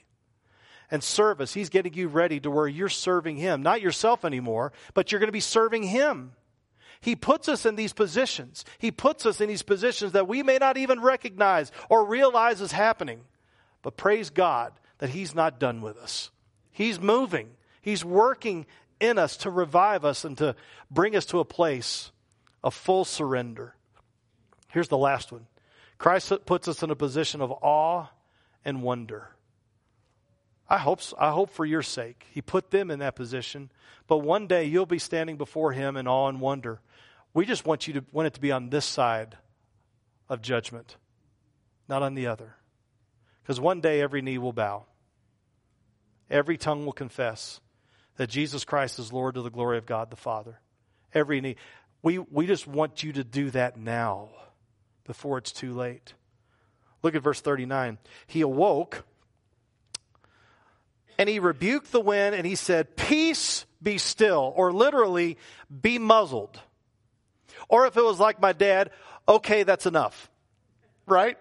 And 0.89 1.03
service, 1.03 1.53
He's 1.53 1.69
getting 1.69 1.93
you 1.93 2.07
ready 2.07 2.39
to 2.39 2.51
where 2.51 2.67
you're 2.67 2.89
serving 2.89 3.37
Him, 3.37 3.61
not 3.61 3.81
yourself 3.81 4.23
anymore, 4.23 4.71
but 4.93 5.11
you're 5.11 5.19
going 5.19 5.27
to 5.27 5.33
be 5.33 5.39
serving 5.39 5.83
Him. 5.83 6.33
He 7.01 7.15
puts 7.15 7.47
us 7.47 7.65
in 7.65 7.75
these 7.75 7.93
positions. 7.93 8.65
He 8.79 8.91
puts 8.91 9.25
us 9.25 9.39
in 9.39 9.49
these 9.49 9.61
positions 9.61 10.13
that 10.13 10.27
we 10.27 10.41
may 10.43 10.57
not 10.57 10.77
even 10.77 11.01
recognize 11.01 11.71
or 11.89 12.05
realize 12.05 12.61
is 12.61 12.71
happening. 12.71 13.21
But 13.81 13.97
praise 13.97 14.29
God 14.29 14.73
that 14.97 15.11
He's 15.11 15.35
not 15.35 15.59
done 15.59 15.81
with 15.81 15.97
us. 15.97 16.31
He's 16.71 16.99
moving, 16.99 17.49
He's 17.81 18.03
working 18.03 18.65
in 18.99 19.17
us 19.17 19.37
to 19.37 19.51
revive 19.51 20.05
us 20.05 20.25
and 20.25 20.37
to 20.39 20.55
bring 20.89 21.15
us 21.15 21.25
to 21.27 21.39
a 21.39 21.45
place 21.45 22.11
a 22.63 22.71
full 22.71 23.05
surrender. 23.05 23.75
Here's 24.69 24.87
the 24.87 24.97
last 24.97 25.31
one 25.31 25.47
Christ 25.97 26.31
puts 26.45 26.67
us 26.67 26.83
in 26.83 26.91
a 26.91 26.95
position 26.95 27.41
of 27.41 27.51
awe 27.51 28.07
and 28.63 28.81
wonder. 28.81 29.29
I 30.69 30.77
hope, 30.77 30.99
I 31.17 31.31
hope 31.31 31.49
for 31.51 31.65
your 31.65 31.81
sake. 31.81 32.25
He 32.31 32.41
put 32.41 32.71
them 32.71 32.91
in 32.91 32.99
that 32.99 33.15
position. 33.15 33.71
But 34.07 34.17
one 34.17 34.47
day 34.47 34.65
you'll 34.65 34.85
be 34.85 34.99
standing 34.99 35.37
before 35.37 35.71
Him 35.71 35.95
in 35.95 36.07
awe 36.07 36.27
and 36.27 36.41
wonder. 36.41 36.81
We 37.33 37.45
just 37.45 37.65
want 37.65 37.87
you 37.87 37.95
to 37.95 38.05
want 38.11 38.27
it 38.27 38.33
to 38.33 38.41
be 38.41 38.51
on 38.51 38.69
this 38.69 38.85
side 38.85 39.37
of 40.27 40.41
judgment, 40.41 40.97
not 41.87 42.03
on 42.03 42.15
the 42.15 42.27
other. 42.27 42.55
Because 43.43 43.59
one 43.59 43.79
day 43.79 44.01
every 44.01 44.21
knee 44.21 44.37
will 44.37 44.53
bow. 44.53 44.85
Every 46.29 46.57
tongue 46.57 46.85
will 46.85 46.93
confess 46.93 47.61
that 48.17 48.29
Jesus 48.29 48.65
Christ 48.65 48.99
is 48.99 49.13
Lord 49.13 49.35
to 49.35 49.41
the 49.41 49.49
glory 49.49 49.77
of 49.77 49.85
God 49.85 50.09
the 50.09 50.17
Father. 50.17 50.59
Every 51.13 51.39
knee. 51.39 51.55
We, 52.07 52.19
we 52.19 52.47
just 52.47 52.65
want 52.67 53.03
you 53.03 53.11
to 53.11 53.23
do 53.25 53.51
that 53.51 53.75
now 53.75 54.29
before 55.03 55.37
it's 55.39 55.51
too 55.51 55.73
late. 55.73 56.13
Look 57.03 57.15
at 57.15 57.21
verse 57.21 57.41
39. 57.41 57.97
He 58.27 58.39
awoke 58.39 59.03
and 61.17 61.27
he 61.27 61.39
rebuked 61.39 61.91
the 61.91 61.99
wind 61.99 62.33
and 62.33 62.47
he 62.47 62.55
said, 62.55 62.95
Peace 62.95 63.65
be 63.83 63.97
still, 63.97 64.53
or 64.55 64.71
literally, 64.71 65.37
be 65.81 65.99
muzzled. 65.99 66.57
Or 67.67 67.85
if 67.87 67.97
it 67.97 68.03
was 68.05 68.21
like 68.21 68.41
my 68.41 68.53
dad, 68.53 68.91
okay, 69.27 69.63
that's 69.63 69.85
enough. 69.85 70.29
Right? 71.07 71.37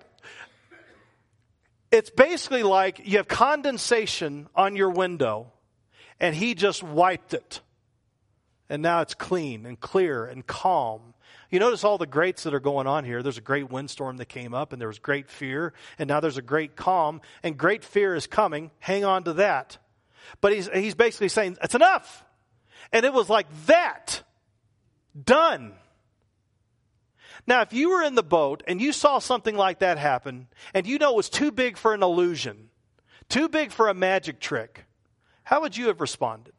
It's 1.92 2.10
basically 2.10 2.64
like 2.64 3.02
you 3.04 3.18
have 3.18 3.28
condensation 3.28 4.48
on 4.56 4.74
your 4.74 4.90
window 4.90 5.52
and 6.18 6.34
he 6.34 6.56
just 6.56 6.82
wiped 6.82 7.34
it. 7.34 7.60
And 8.68 8.82
now 8.82 9.00
it's 9.00 9.14
clean 9.14 9.64
and 9.66 9.78
clear 9.78 10.24
and 10.26 10.46
calm. 10.46 11.14
You 11.50 11.60
notice 11.60 11.84
all 11.84 11.98
the 11.98 12.06
greats 12.06 12.42
that 12.42 12.54
are 12.54 12.60
going 12.60 12.86
on 12.86 13.04
here. 13.04 13.22
There's 13.22 13.38
a 13.38 13.42
great 13.42 13.70
windstorm 13.70 14.16
that 14.16 14.28
came 14.28 14.54
up 14.54 14.72
and 14.72 14.80
there 14.80 14.88
was 14.88 14.98
great 14.98 15.28
fear 15.28 15.72
and 15.98 16.08
now 16.08 16.20
there's 16.20 16.38
a 16.38 16.42
great 16.42 16.74
calm 16.76 17.20
and 17.42 17.56
great 17.56 17.84
fear 17.84 18.14
is 18.14 18.26
coming. 18.26 18.70
Hang 18.80 19.04
on 19.04 19.24
to 19.24 19.34
that. 19.34 19.78
But 20.40 20.52
he's, 20.52 20.68
he's 20.68 20.94
basically 20.94 21.28
saying, 21.28 21.56
it's 21.62 21.74
enough. 21.74 22.24
And 22.92 23.06
it 23.06 23.12
was 23.12 23.30
like 23.30 23.46
that. 23.66 24.22
Done. 25.24 25.74
Now, 27.46 27.62
if 27.62 27.72
you 27.72 27.90
were 27.90 28.02
in 28.02 28.16
the 28.16 28.22
boat 28.22 28.62
and 28.66 28.80
you 28.80 28.92
saw 28.92 29.18
something 29.18 29.56
like 29.56 29.78
that 29.78 29.98
happen, 29.98 30.48
and 30.74 30.86
you 30.86 30.98
know 30.98 31.12
it 31.12 31.16
was 31.16 31.28
too 31.28 31.52
big 31.52 31.76
for 31.76 31.94
an 31.94 32.02
illusion, 32.02 32.70
too 33.28 33.48
big 33.48 33.70
for 33.70 33.88
a 33.88 33.94
magic 33.94 34.40
trick, 34.40 34.84
how 35.44 35.60
would 35.60 35.76
you 35.76 35.86
have 35.86 36.00
responded? 36.00 36.55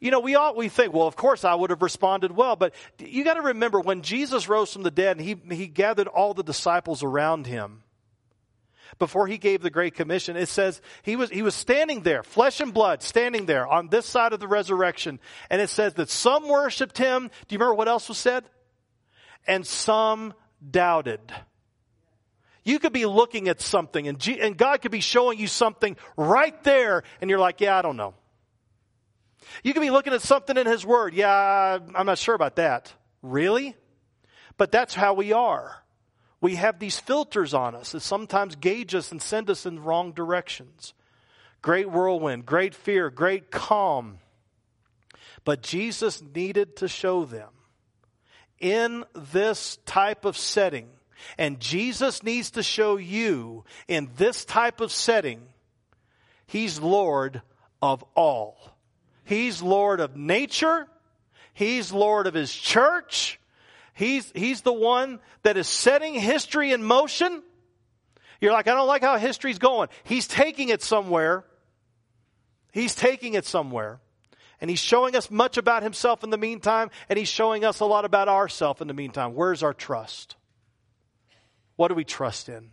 You 0.00 0.10
know, 0.10 0.20
we 0.20 0.34
all 0.36 0.54
we 0.54 0.68
think, 0.68 0.92
well, 0.92 1.06
of 1.06 1.16
course 1.16 1.44
I 1.44 1.54
would 1.54 1.70
have 1.70 1.82
responded 1.82 2.32
well, 2.32 2.56
but 2.56 2.74
you 2.98 3.24
got 3.24 3.34
to 3.34 3.42
remember 3.42 3.80
when 3.80 4.02
Jesus 4.02 4.48
rose 4.48 4.72
from 4.72 4.82
the 4.82 4.90
dead 4.90 5.18
and 5.18 5.26
he, 5.26 5.56
he 5.56 5.66
gathered 5.66 6.06
all 6.06 6.34
the 6.34 6.44
disciples 6.44 7.02
around 7.02 7.46
him 7.46 7.82
before 8.98 9.26
he 9.26 9.38
gave 9.38 9.62
the 9.62 9.70
Great 9.70 9.94
Commission, 9.94 10.36
it 10.36 10.48
says 10.48 10.80
he 11.02 11.16
was, 11.16 11.30
he 11.30 11.42
was 11.42 11.54
standing 11.54 12.02
there, 12.02 12.22
flesh 12.22 12.60
and 12.60 12.72
blood, 12.72 13.02
standing 13.02 13.46
there 13.46 13.66
on 13.66 13.88
this 13.88 14.06
side 14.06 14.32
of 14.32 14.40
the 14.40 14.48
resurrection. 14.48 15.20
And 15.50 15.60
it 15.60 15.68
says 15.68 15.94
that 15.94 16.10
some 16.10 16.48
worshiped 16.48 16.98
him. 16.98 17.28
Do 17.28 17.54
you 17.54 17.58
remember 17.58 17.74
what 17.74 17.88
else 17.88 18.08
was 18.08 18.18
said? 18.18 18.44
And 19.46 19.66
some 19.66 20.34
doubted. 20.70 21.20
You 22.64 22.78
could 22.78 22.92
be 22.92 23.06
looking 23.06 23.48
at 23.48 23.60
something 23.60 24.08
and, 24.08 24.18
G- 24.18 24.40
and 24.40 24.56
God 24.56 24.82
could 24.82 24.90
be 24.90 25.00
showing 25.00 25.38
you 25.38 25.46
something 25.46 25.96
right 26.16 26.62
there 26.64 27.02
and 27.20 27.30
you're 27.30 27.38
like, 27.38 27.60
yeah, 27.60 27.78
I 27.78 27.82
don't 27.82 27.96
know. 27.96 28.14
You 29.62 29.72
could 29.72 29.80
be 29.80 29.90
looking 29.90 30.12
at 30.12 30.22
something 30.22 30.56
in 30.56 30.66
His 30.66 30.84
Word. 30.84 31.14
Yeah, 31.14 31.78
I'm 31.94 32.06
not 32.06 32.18
sure 32.18 32.34
about 32.34 32.56
that. 32.56 32.92
Really? 33.22 33.76
But 34.56 34.72
that's 34.72 34.94
how 34.94 35.14
we 35.14 35.32
are 35.32 35.82
we 36.40 36.54
have 36.54 36.78
these 36.78 36.98
filters 36.98 37.52
on 37.52 37.74
us 37.74 37.92
that 37.92 38.00
sometimes 38.00 38.56
gauge 38.56 38.94
us 38.94 39.10
and 39.10 39.20
send 39.20 39.50
us 39.50 39.66
in 39.66 39.82
wrong 39.82 40.12
directions. 40.12 40.94
Great 41.62 41.90
whirlwind, 41.90 42.46
great 42.46 42.74
fear, 42.74 43.10
great 43.10 43.50
calm. 43.50 44.18
But 45.44 45.62
Jesus 45.62 46.22
needed 46.22 46.76
to 46.76 46.88
show 46.88 47.24
them 47.24 47.50
in 48.60 49.04
this 49.14 49.78
type 49.86 50.24
of 50.24 50.36
setting, 50.36 50.88
and 51.36 51.58
Jesus 51.58 52.22
needs 52.22 52.52
to 52.52 52.62
show 52.62 52.96
you 52.96 53.64
in 53.88 54.10
this 54.16 54.44
type 54.44 54.80
of 54.80 54.92
setting, 54.92 55.42
He's 56.46 56.80
Lord 56.80 57.42
of 57.82 58.04
all. 58.14 58.77
He's 59.28 59.60
Lord 59.60 60.00
of 60.00 60.16
nature. 60.16 60.88
He's 61.52 61.92
Lord 61.92 62.26
of 62.26 62.32
His 62.32 62.50
church. 62.50 63.38
He's, 63.92 64.32
he's 64.34 64.62
the 64.62 64.72
one 64.72 65.20
that 65.42 65.58
is 65.58 65.68
setting 65.68 66.14
history 66.14 66.72
in 66.72 66.82
motion. 66.82 67.42
You're 68.40 68.52
like, 68.52 68.68
I 68.68 68.74
don't 68.74 68.86
like 68.86 69.02
how 69.02 69.18
history's 69.18 69.58
going. 69.58 69.90
He's 70.04 70.26
taking 70.26 70.70
it 70.70 70.80
somewhere. 70.82 71.44
He's 72.72 72.94
taking 72.94 73.34
it 73.34 73.44
somewhere. 73.44 74.00
And 74.62 74.70
he's 74.70 74.78
showing 74.78 75.14
us 75.14 75.30
much 75.30 75.58
about 75.58 75.82
himself 75.82 76.24
in 76.24 76.30
the 76.30 76.38
meantime, 76.38 76.88
and 77.10 77.18
he's 77.18 77.28
showing 77.28 77.66
us 77.66 77.80
a 77.80 77.84
lot 77.84 78.06
about 78.06 78.28
ourselves 78.28 78.80
in 78.80 78.88
the 78.88 78.94
meantime. 78.94 79.34
Where's 79.34 79.62
our 79.62 79.74
trust? 79.74 80.36
What 81.76 81.88
do 81.88 81.94
we 81.94 82.04
trust 82.04 82.48
in? 82.48 82.70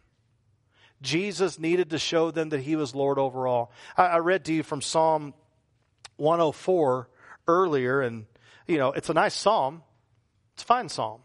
Jesus 1.02 1.60
needed 1.60 1.90
to 1.90 2.00
show 2.00 2.32
them 2.32 2.48
that 2.50 2.62
he 2.62 2.78
was 2.78 2.96
Lord 2.96 3.20
over 3.20 3.46
all. 3.46 3.74
I, 3.98 4.06
I 4.06 4.18
read 4.20 4.46
to 4.46 4.54
you 4.54 4.64
from 4.64 4.82
Psalm 4.82 5.34
104 6.18 7.10
earlier, 7.48 8.02
and, 8.02 8.26
you 8.68 8.78
know, 8.78 8.92
it's 8.92 9.10
a 9.10 9.14
nice 9.14 9.34
psalm. 9.34 9.84
It's 10.54 10.64
a 10.64 10.66
fine 10.66 10.90
psalm. 10.90 11.22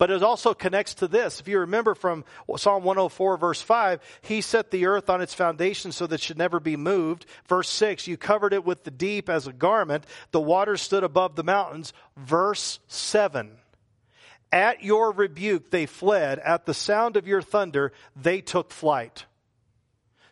But 0.00 0.10
it 0.10 0.22
also 0.22 0.54
connects 0.54 0.94
to 0.94 1.08
this. 1.08 1.40
If 1.40 1.48
you 1.48 1.58
remember 1.58 1.94
from 1.94 2.24
Psalm 2.56 2.84
104 2.84 3.36
verse 3.36 3.60
5, 3.60 4.00
he 4.22 4.40
set 4.40 4.70
the 4.70 4.86
earth 4.86 5.10
on 5.10 5.20
its 5.20 5.34
foundation 5.34 5.92
so 5.92 6.06
that 6.06 6.14
it 6.14 6.20
should 6.22 6.38
never 6.38 6.58
be 6.58 6.74
moved. 6.74 7.26
Verse 7.46 7.68
6, 7.68 8.06
you 8.06 8.16
covered 8.16 8.54
it 8.54 8.64
with 8.64 8.84
the 8.84 8.90
deep 8.90 9.28
as 9.28 9.46
a 9.46 9.52
garment. 9.52 10.06
The 10.30 10.40
waters 10.40 10.80
stood 10.80 11.04
above 11.04 11.36
the 11.36 11.44
mountains. 11.44 11.92
Verse 12.16 12.78
7, 12.88 13.50
at 14.50 14.82
your 14.82 15.12
rebuke 15.12 15.70
they 15.70 15.84
fled. 15.84 16.38
At 16.38 16.64
the 16.64 16.72
sound 16.72 17.18
of 17.18 17.28
your 17.28 17.42
thunder 17.42 17.92
they 18.16 18.40
took 18.40 18.70
flight. 18.70 19.26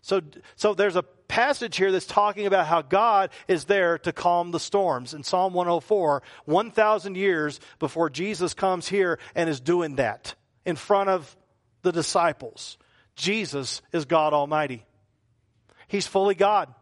So, 0.00 0.22
so 0.56 0.72
there's 0.72 0.96
a 0.96 1.04
passage 1.28 1.76
here 1.76 1.92
that's 1.92 2.06
talking 2.06 2.46
about 2.46 2.66
how 2.66 2.82
God 2.82 3.30
is 3.46 3.64
there 3.64 3.98
to 3.98 4.12
calm 4.12 4.50
the 4.50 4.60
storms. 4.60 5.14
In 5.14 5.22
Psalm 5.22 5.52
104, 5.52 6.22
1,000 6.46 7.16
years 7.16 7.60
before 7.78 8.10
Jesus 8.10 8.54
comes 8.54 8.88
here 8.88 9.18
and 9.34 9.48
is 9.48 9.60
doing 9.60 9.96
that 9.96 10.34
in 10.64 10.76
front 10.76 11.10
of 11.10 11.36
the 11.82 11.92
disciples. 11.92 12.78
Jesus 13.14 13.82
is 13.92 14.04
God 14.04 14.32
Almighty. 14.32 14.84
He's 15.86 16.06
fully 16.06 16.34
God. 16.34 16.74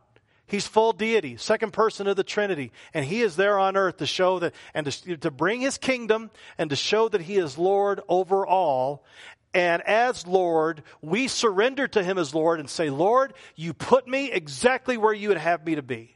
He's 0.48 0.66
full 0.66 0.92
deity, 0.92 1.37
second 1.38 1.72
person 1.72 2.06
of 2.06 2.14
the 2.14 2.22
Trinity, 2.22 2.70
and 2.94 3.04
he 3.04 3.22
is 3.22 3.35
there 3.35 3.59
on 3.59 3.76
earth 3.76 3.96
to 3.96 4.06
show 4.06 4.38
that 4.38 4.54
and 4.74 4.87
to, 4.87 5.16
to 5.16 5.30
bring 5.32 5.61
his 5.61 5.76
kingdom 5.76 6.30
and 6.56 6.70
to 6.70 6.76
show 6.76 7.09
that 7.09 7.20
he 7.20 7.37
is 7.37 7.59
Lord 7.59 8.00
over 8.09 8.46
all. 8.46 9.04
And 9.57 9.81
as 9.88 10.27
Lord, 10.27 10.83
we 11.01 11.29
surrender 11.29 11.88
to 11.88 12.03
Him 12.03 12.19
as 12.19 12.35
Lord 12.35 12.61
and 12.61 12.69
say, 12.69 12.90
Lord, 12.90 13.33
you 13.55 13.73
put 13.73 14.07
me 14.07 14.31
exactly 14.31 14.99
where 14.99 15.14
you 15.14 15.29
would 15.29 15.38
have 15.38 15.64
me 15.64 15.77
to 15.77 15.83
be. 15.83 16.14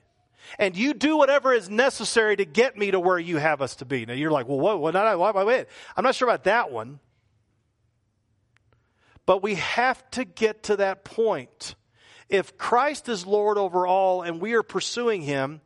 And 0.59 0.76
you 0.76 0.92
do 0.92 1.16
whatever 1.16 1.55
is 1.55 1.70
necessary 1.70 2.37
to 2.37 2.44
get 2.44 2.76
me 2.76 2.90
to 2.90 3.00
where 3.00 3.18
you 3.18 3.38
have 3.38 3.62
us 3.62 3.76
to 3.76 3.87
be. 3.87 4.05
Now 4.05 4.12
you're 4.12 4.31
like, 4.31 4.46
well, 4.46 4.61
what, 4.61 4.79
why, 4.79 5.14
why, 5.14 5.44
wait. 5.44 5.68
I'm 5.96 6.05
not 6.05 6.16
sure 6.16 6.29
about 6.29 6.44
that 6.44 6.70
one. 6.70 7.00
But 9.24 9.42
we 9.42 9.55
have 9.55 10.11
to 10.11 10.26
get 10.26 10.64
to 10.64 10.76
that 10.76 11.05
point. 11.05 11.76
If 12.29 12.59
Christ 12.59 13.09
is 13.09 13.24
Lord 13.24 13.57
over 13.57 13.87
all 13.87 14.20
and 14.20 14.38
we 14.38 14.53
are 14.53 14.62
pursuing 14.62 15.22
Him, 15.22 15.62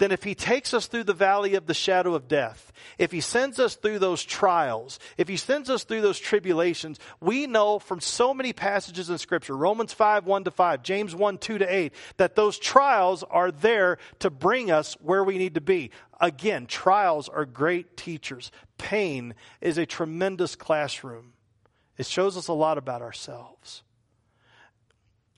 then 0.00 0.12
if 0.12 0.24
he 0.24 0.34
takes 0.34 0.72
us 0.72 0.86
through 0.86 1.04
the 1.04 1.12
valley 1.12 1.54
of 1.54 1.66
the 1.66 1.74
shadow 1.74 2.14
of 2.14 2.26
death, 2.26 2.72
if 2.96 3.12
he 3.12 3.20
sends 3.20 3.58
us 3.58 3.76
through 3.76 3.98
those 3.98 4.24
trials, 4.24 4.98
if 5.18 5.28
he 5.28 5.36
sends 5.36 5.68
us 5.68 5.84
through 5.84 6.00
those 6.00 6.18
tribulations, 6.18 6.98
we 7.20 7.46
know 7.46 7.78
from 7.78 8.00
so 8.00 8.32
many 8.32 8.54
passages 8.54 9.10
in 9.10 9.18
scripture, 9.18 9.54
Romans 9.54 9.92
5, 9.92 10.24
1 10.24 10.44
to 10.44 10.50
5, 10.50 10.82
James 10.82 11.14
1, 11.14 11.36
2 11.36 11.58
to 11.58 11.74
8, 11.74 11.92
that 12.16 12.34
those 12.34 12.58
trials 12.58 13.22
are 13.24 13.50
there 13.50 13.98
to 14.20 14.30
bring 14.30 14.70
us 14.70 14.96
where 15.02 15.22
we 15.22 15.36
need 15.36 15.54
to 15.54 15.60
be. 15.60 15.90
Again, 16.18 16.66
trials 16.66 17.28
are 17.28 17.44
great 17.44 17.98
teachers. 17.98 18.50
Pain 18.78 19.34
is 19.60 19.76
a 19.76 19.84
tremendous 19.84 20.56
classroom. 20.56 21.34
It 21.98 22.06
shows 22.06 22.38
us 22.38 22.48
a 22.48 22.54
lot 22.54 22.78
about 22.78 23.02
ourselves. 23.02 23.82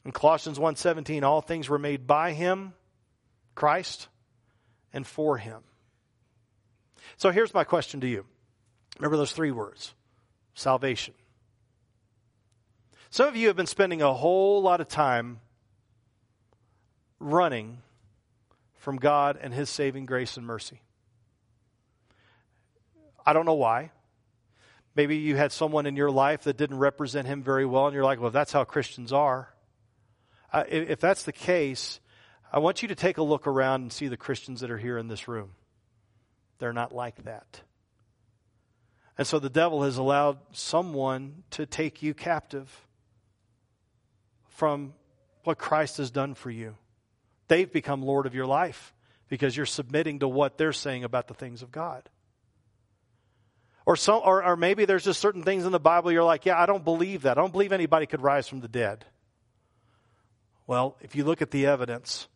In 0.05 0.13
Colossians 0.13 0.61
1:17, 0.61 1.25
all 1.25 1.41
things 1.41 1.69
were 1.69 1.81
made 1.81 2.07
by 2.07 2.33
him, 2.33 2.75
Christ, 3.57 4.07
and 4.93 5.07
for 5.07 5.39
him. 5.39 5.63
So 7.17 7.31
here's 7.31 7.55
my 7.55 7.65
question 7.65 8.01
to 8.01 8.07
you. 8.07 8.25
Remember 8.99 9.17
those 9.17 9.33
three 9.33 9.51
words 9.51 9.95
salvation. 10.55 11.15
Some 13.11 13.29
of 13.29 13.37
you 13.37 13.49
have 13.49 13.57
been 13.57 13.67
spending 13.67 14.01
a 14.01 14.13
whole 14.13 14.63
lot 14.63 14.81
of 14.81 14.89
time 14.89 15.41
running 17.21 17.79
from 18.77 18.97
God 18.97 19.39
and 19.41 19.53
His 19.53 19.71
saving 19.71 20.07
grace 20.07 20.37
and 20.37 20.47
mercy. 20.47 20.81
I 23.25 23.33
don't 23.33 23.47
know 23.47 23.55
why. 23.55 23.91
Maybe 24.95 25.17
you 25.17 25.37
had 25.37 25.53
someone 25.53 25.87
in 25.87 25.97
your 25.97 26.11
life 26.11 26.45
that 26.45 26.57
didn't 26.57 26.79
represent 26.79 27.27
Him 27.27 27.43
very 27.43 27.65
well, 27.65 27.87
and 27.87 27.95
you're 27.95 28.05
like, 28.05 28.21
well, 28.21 28.31
that's 28.31 28.53
how 28.53 28.65
Christians 28.65 29.13
are. 29.13 29.49
Uh, 30.53 30.65
if, 30.69 30.91
if 30.91 31.01
that's 31.01 31.23
the 31.23 31.33
case, 31.33 32.01
I 32.53 32.59
want 32.59 32.83
you 32.83 32.89
to 32.89 32.95
take 32.95 33.17
a 33.17 33.23
look 33.23 33.47
around 33.47 33.81
and 33.81 33.93
see 33.93 34.09
the 34.09 34.17
Christians 34.19 34.61
that 34.61 34.71
are 34.71 34.79
here 34.79 34.99
in 34.99 35.09
this 35.09 35.27
room. 35.27 35.53
They're 36.59 36.75
not 36.75 36.95
like 36.95 37.25
that. 37.25 37.63
And 39.17 39.27
so 39.27 39.39
the 39.39 39.51
devil 39.51 39.83
has 39.85 39.97
allowed 39.97 40.39
someone 40.53 41.45
to 41.53 41.65
take 41.65 42.03
you 42.03 42.13
captive 42.13 42.71
from 44.51 44.93
what 45.45 45.59
Christ 45.59 45.97
has 45.97 46.11
done 46.11 46.35
for 46.35 46.51
you. 46.51 46.77
they've 47.49 47.71
become 47.71 48.03
Lord 48.03 48.27
of 48.27 48.35
your 48.35 48.47
life 48.47 48.95
because 49.29 49.57
you're 49.57 49.67
submitting 49.67 50.21
to 50.21 50.29
what 50.29 50.57
they're 50.57 50.73
saying 50.73 51.05
about 51.05 51.29
the 51.29 51.35
things 51.35 51.63
of 51.63 51.73
God. 51.73 52.09
Or, 53.85 53.97
some, 53.97 54.23
or, 54.25 54.45
or 54.45 54.57
maybe 54.57 54.85
there's 54.85 55.05
just 55.05 55.21
certain 55.21 55.43
things 55.43 55.65
in 55.65 55.73
the 55.73 55.81
Bible 55.81 56.13
you're 56.13 56.23
like, 56.23 56.47
yeah, 56.47 56.61
I 56.61 56.67
don't 56.67 56.85
believe 56.85 57.23
that. 57.23 57.37
I 57.37 57.41
don't 57.41 57.53
believe 57.53 57.73
anybody 57.73 58.07
could 58.07 58.23
rise 58.23 58.47
from 58.47 58.61
the 58.61 58.69
dead. 58.69 59.05
Well, 60.67 60.97
if 61.01 61.17
you 61.17 61.25
look 61.25 61.43
at 61.43 61.51
the 61.51 61.67
evidence, 61.67 62.29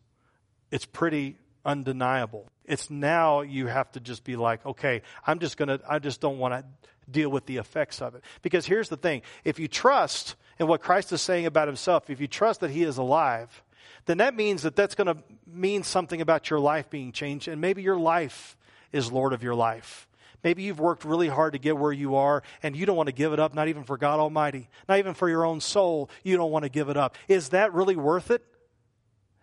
it's 0.71 0.85
pretty 0.85 1.37
undeniable. 1.65 2.47
It's 2.65 2.89
now 2.89 3.41
you 3.41 3.67
have 3.67 3.91
to 3.93 3.99
just 3.99 4.23
be 4.23 4.35
like, 4.35 4.65
okay, 4.65 5.01
I'm 5.25 5.39
just 5.39 5.57
going 5.57 5.69
to, 5.69 5.79
I 5.87 5.99
just 5.99 6.21
don't 6.21 6.37
want 6.37 6.53
to 6.53 6.65
deal 7.09 7.29
with 7.29 7.45
the 7.45 7.57
effects 7.57 8.01
of 8.01 8.15
it. 8.15 8.23
Because 8.41 8.65
here's 8.65 8.89
the 8.89 8.97
thing 8.97 9.21
if 9.43 9.59
you 9.59 9.67
trust 9.67 10.35
in 10.59 10.67
what 10.67 10.81
Christ 10.81 11.11
is 11.11 11.21
saying 11.21 11.45
about 11.45 11.67
himself, 11.67 12.09
if 12.09 12.19
you 12.19 12.27
trust 12.27 12.61
that 12.61 12.71
he 12.71 12.83
is 12.83 12.97
alive, 12.97 13.63
then 14.05 14.17
that 14.17 14.35
means 14.35 14.63
that 14.63 14.75
that's 14.75 14.95
going 14.95 15.07
to 15.07 15.17
mean 15.45 15.83
something 15.83 16.21
about 16.21 16.49
your 16.49 16.59
life 16.59 16.89
being 16.89 17.11
changed. 17.11 17.47
And 17.47 17.61
maybe 17.61 17.81
your 17.81 17.99
life 17.99 18.57
is 18.91 19.11
Lord 19.11 19.33
of 19.33 19.43
your 19.43 19.55
life. 19.55 20.07
Maybe 20.43 20.63
you've 20.63 20.79
worked 20.79 21.03
really 21.03 21.27
hard 21.27 21.53
to 21.53 21.59
get 21.59 21.77
where 21.77 21.91
you 21.91 22.15
are 22.15 22.43
and 22.63 22.75
you 22.75 22.85
don't 22.85 22.95
want 22.95 23.07
to 23.07 23.13
give 23.13 23.33
it 23.33 23.39
up, 23.39 23.53
not 23.53 23.67
even 23.67 23.83
for 23.83 23.97
God 23.97 24.19
Almighty, 24.19 24.69
not 24.87 24.99
even 24.99 25.13
for 25.13 25.27
your 25.27 25.45
own 25.45 25.59
soul. 25.59 26.09
You 26.23 26.37
don't 26.37 26.51
want 26.51 26.63
to 26.63 26.69
give 26.69 26.89
it 26.89 26.97
up. 26.97 27.17
Is 27.27 27.49
that 27.49 27.73
really 27.73 27.95
worth 27.95 28.31
it? 28.31 28.43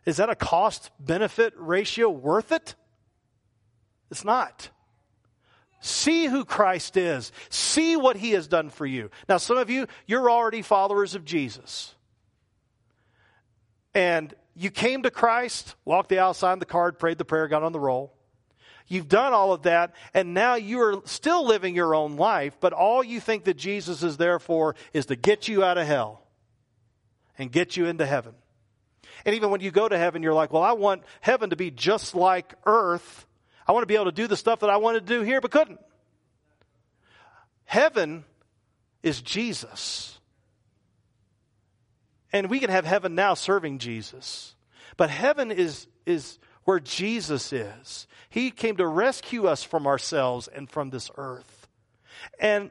Is 0.06 0.18
that 0.18 0.30
a 0.30 0.34
cost 0.34 0.90
benefit 0.98 1.54
ratio 1.56 2.10
worth 2.10 2.52
it? 2.52 2.74
It's 4.10 4.24
not. 4.24 4.70
See 5.80 6.26
who 6.26 6.44
Christ 6.44 6.96
is. 6.96 7.32
See 7.48 7.96
what 7.96 8.16
he 8.16 8.30
has 8.30 8.46
done 8.46 8.70
for 8.70 8.86
you. 8.86 9.10
Now, 9.28 9.36
some 9.36 9.58
of 9.58 9.70
you, 9.70 9.86
you're 10.06 10.30
already 10.30 10.62
followers 10.62 11.14
of 11.14 11.24
Jesus. 11.24 11.94
And 13.94 14.34
you 14.54 14.70
came 14.70 15.02
to 15.02 15.10
Christ, 15.10 15.74
walked 15.84 16.08
the 16.08 16.18
aisle, 16.18 16.34
signed 16.34 16.60
the 16.60 16.66
card, 16.66 16.98
prayed 16.98 17.18
the 17.18 17.24
prayer, 17.24 17.48
got 17.48 17.62
on 17.62 17.72
the 17.72 17.80
roll. 17.80 18.14
You've 18.86 19.08
done 19.08 19.32
all 19.32 19.52
of 19.52 19.62
that, 19.62 19.94
and 20.12 20.34
now 20.34 20.56
you 20.56 20.80
are 20.80 21.02
still 21.06 21.46
living 21.46 21.74
your 21.74 21.94
own 21.94 22.16
life, 22.16 22.56
but 22.60 22.72
all 22.72 23.02
you 23.02 23.18
think 23.18 23.44
that 23.44 23.56
Jesus 23.56 24.02
is 24.02 24.18
there 24.18 24.38
for 24.38 24.76
is 24.92 25.06
to 25.06 25.16
get 25.16 25.48
you 25.48 25.64
out 25.64 25.78
of 25.78 25.86
hell 25.86 26.22
and 27.38 27.50
get 27.50 27.76
you 27.76 27.86
into 27.86 28.04
heaven. 28.04 28.34
And 29.24 29.34
even 29.34 29.50
when 29.50 29.60
you 29.60 29.70
go 29.70 29.88
to 29.88 29.96
heaven, 29.96 30.22
you're 30.22 30.34
like, 30.34 30.52
well, 30.52 30.62
I 30.62 30.72
want 30.72 31.02
heaven 31.20 31.50
to 31.50 31.56
be 31.56 31.70
just 31.70 32.14
like 32.14 32.54
earth. 32.66 33.26
I 33.66 33.72
want 33.72 33.82
to 33.82 33.86
be 33.86 33.94
able 33.94 34.06
to 34.06 34.12
do 34.12 34.26
the 34.26 34.36
stuff 34.36 34.60
that 34.60 34.70
I 34.70 34.76
wanted 34.76 35.06
to 35.06 35.18
do 35.18 35.22
here, 35.22 35.40
but 35.40 35.50
couldn't. 35.50 35.80
Heaven 37.64 38.24
is 39.02 39.22
Jesus. 39.22 40.18
And 42.32 42.50
we 42.50 42.60
can 42.60 42.70
have 42.70 42.84
heaven 42.84 43.14
now 43.14 43.34
serving 43.34 43.78
Jesus. 43.78 44.54
But 44.96 45.08
heaven 45.08 45.50
is, 45.50 45.86
is 46.04 46.38
where 46.64 46.80
Jesus 46.80 47.52
is. 47.52 48.06
He 48.28 48.50
came 48.50 48.76
to 48.76 48.86
rescue 48.86 49.46
us 49.46 49.62
from 49.62 49.86
ourselves 49.86 50.48
and 50.48 50.68
from 50.68 50.90
this 50.90 51.10
earth. 51.16 51.68
And 52.38 52.70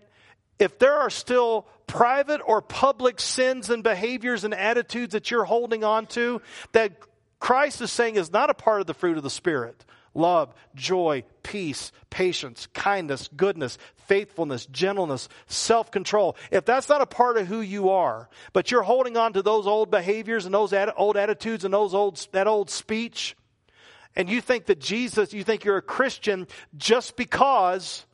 if 0.64 0.80
there 0.80 0.96
are 0.96 1.10
still 1.10 1.68
private 1.86 2.42
or 2.46 2.62
public 2.62 3.20
sins 3.20 3.70
and 3.70 3.84
behaviors 3.84 4.44
and 4.44 4.54
attitudes 4.54 5.14
that 5.14 5.30
you're 5.30 5.44
holding 5.44 5.84
on 5.84 6.08
to 6.08 6.42
that 6.72 6.94
Christ 7.40 7.82
is 7.82 7.92
saying 7.92 8.16
is 8.16 8.32
not 8.32 8.50
a 8.50 8.54
part 8.54 8.82
of 8.82 8.88
the 8.88 8.94
fruit 8.94 9.18
of 9.18 9.24
the 9.24 9.30
Spirit, 9.30 9.86
love, 10.14 10.54
joy, 10.76 11.26
peace, 11.44 11.92
patience, 12.10 12.68
kindness, 12.74 13.30
goodness, 13.36 13.78
faithfulness, 14.08 14.66
gentleness, 14.68 15.28
self 15.48 15.92
control. 15.92 16.38
If 16.52 16.64
that's 16.64 16.88
not 16.88 17.02
a 17.02 17.06
part 17.06 17.38
of 17.38 17.48
who 17.48 17.60
you 17.60 17.90
are, 17.90 18.30
but 18.54 18.72
you're 18.72 18.82
holding 18.84 19.18
on 19.18 19.34
to 19.34 19.42
those 19.42 19.68
old 19.68 19.92
behaviors 19.92 20.46
and 20.46 20.54
those 20.54 20.74
old 20.96 21.18
attitudes 21.18 21.66
and 21.66 21.74
those 21.74 21.94
old, 21.94 22.26
that 22.32 22.48
old 22.48 22.70
speech, 22.70 23.36
and 24.16 24.30
you 24.30 24.42
think 24.42 24.68
that 24.68 24.80
Jesus, 24.80 25.34
you 25.34 25.44
think 25.44 25.66
you're 25.66 25.78
a 25.78 25.82
Christian 25.82 26.48
just 26.78 27.16
because 27.18 28.06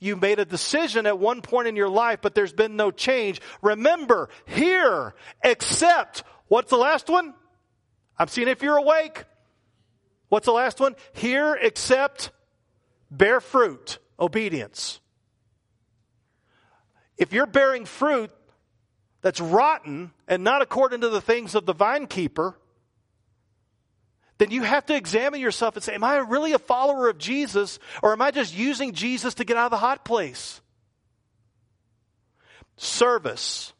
you 0.00 0.16
made 0.16 0.38
a 0.38 0.44
decision 0.44 1.06
at 1.06 1.18
one 1.18 1.40
point 1.40 1.68
in 1.68 1.76
your 1.76 1.88
life, 1.88 2.20
but 2.22 2.34
there's 2.34 2.52
been 2.52 2.76
no 2.76 2.90
change. 2.90 3.40
Remember, 3.62 4.28
hear, 4.46 5.14
except, 5.42 6.24
what's 6.48 6.70
the 6.70 6.76
last 6.76 7.08
one? 7.08 7.34
I'm 8.18 8.28
seeing 8.28 8.48
if 8.48 8.62
you're 8.62 8.76
awake. 8.76 9.24
What's 10.28 10.46
the 10.46 10.52
last 10.52 10.80
one? 10.80 10.94
Hear, 11.12 11.54
except, 11.54 12.30
bear 13.10 13.40
fruit, 13.40 13.98
obedience. 14.18 15.00
If 17.16 17.32
you're 17.32 17.46
bearing 17.46 17.84
fruit 17.84 18.30
that's 19.20 19.40
rotten 19.40 20.12
and 20.28 20.44
not 20.44 20.60
according 20.60 21.00
to 21.02 21.08
the 21.08 21.20
things 21.20 21.54
of 21.54 21.66
the 21.66 21.72
vine 21.72 22.06
keeper, 22.06 22.58
then 24.38 24.50
you 24.50 24.62
have 24.62 24.86
to 24.86 24.96
examine 24.96 25.40
yourself 25.40 25.76
and 25.76 25.84
say, 25.84 25.94
Am 25.94 26.04
I 26.04 26.16
really 26.16 26.52
a 26.52 26.58
follower 26.58 27.08
of 27.08 27.18
Jesus, 27.18 27.78
or 28.02 28.12
am 28.12 28.22
I 28.22 28.30
just 28.30 28.56
using 28.56 28.92
Jesus 28.92 29.34
to 29.34 29.44
get 29.44 29.56
out 29.56 29.66
of 29.66 29.70
the 29.70 29.76
hot 29.76 30.04
place? 30.04 30.60
Service. 32.76 33.72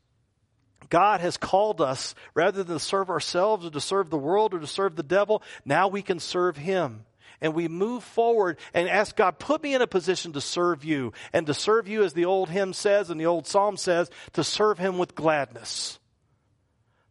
God 0.90 1.20
has 1.20 1.36
called 1.36 1.80
us 1.80 2.14
rather 2.34 2.62
than 2.62 2.76
to 2.76 2.80
serve 2.80 3.10
ourselves 3.10 3.66
or 3.66 3.70
to 3.70 3.80
serve 3.80 4.10
the 4.10 4.18
world 4.18 4.54
or 4.54 4.60
to 4.60 4.66
serve 4.66 4.94
the 4.94 5.02
devil. 5.02 5.42
Now 5.64 5.88
we 5.88 6.02
can 6.02 6.20
serve 6.20 6.56
Him. 6.56 7.04
And 7.40 7.52
we 7.52 7.66
move 7.66 8.04
forward 8.04 8.58
and 8.72 8.88
ask 8.88 9.16
God, 9.16 9.40
put 9.40 9.62
me 9.62 9.74
in 9.74 9.82
a 9.82 9.88
position 9.88 10.32
to 10.34 10.40
serve 10.40 10.84
you. 10.84 11.12
And 11.32 11.46
to 11.48 11.54
serve 11.54 11.88
you, 11.88 12.04
as 12.04 12.12
the 12.12 12.26
old 12.26 12.48
hymn 12.48 12.72
says 12.72 13.10
and 13.10 13.20
the 13.20 13.26
old 13.26 13.46
psalm 13.46 13.76
says, 13.76 14.08
to 14.34 14.44
serve 14.44 14.78
Him 14.78 14.98
with 14.98 15.16
gladness. 15.16 15.98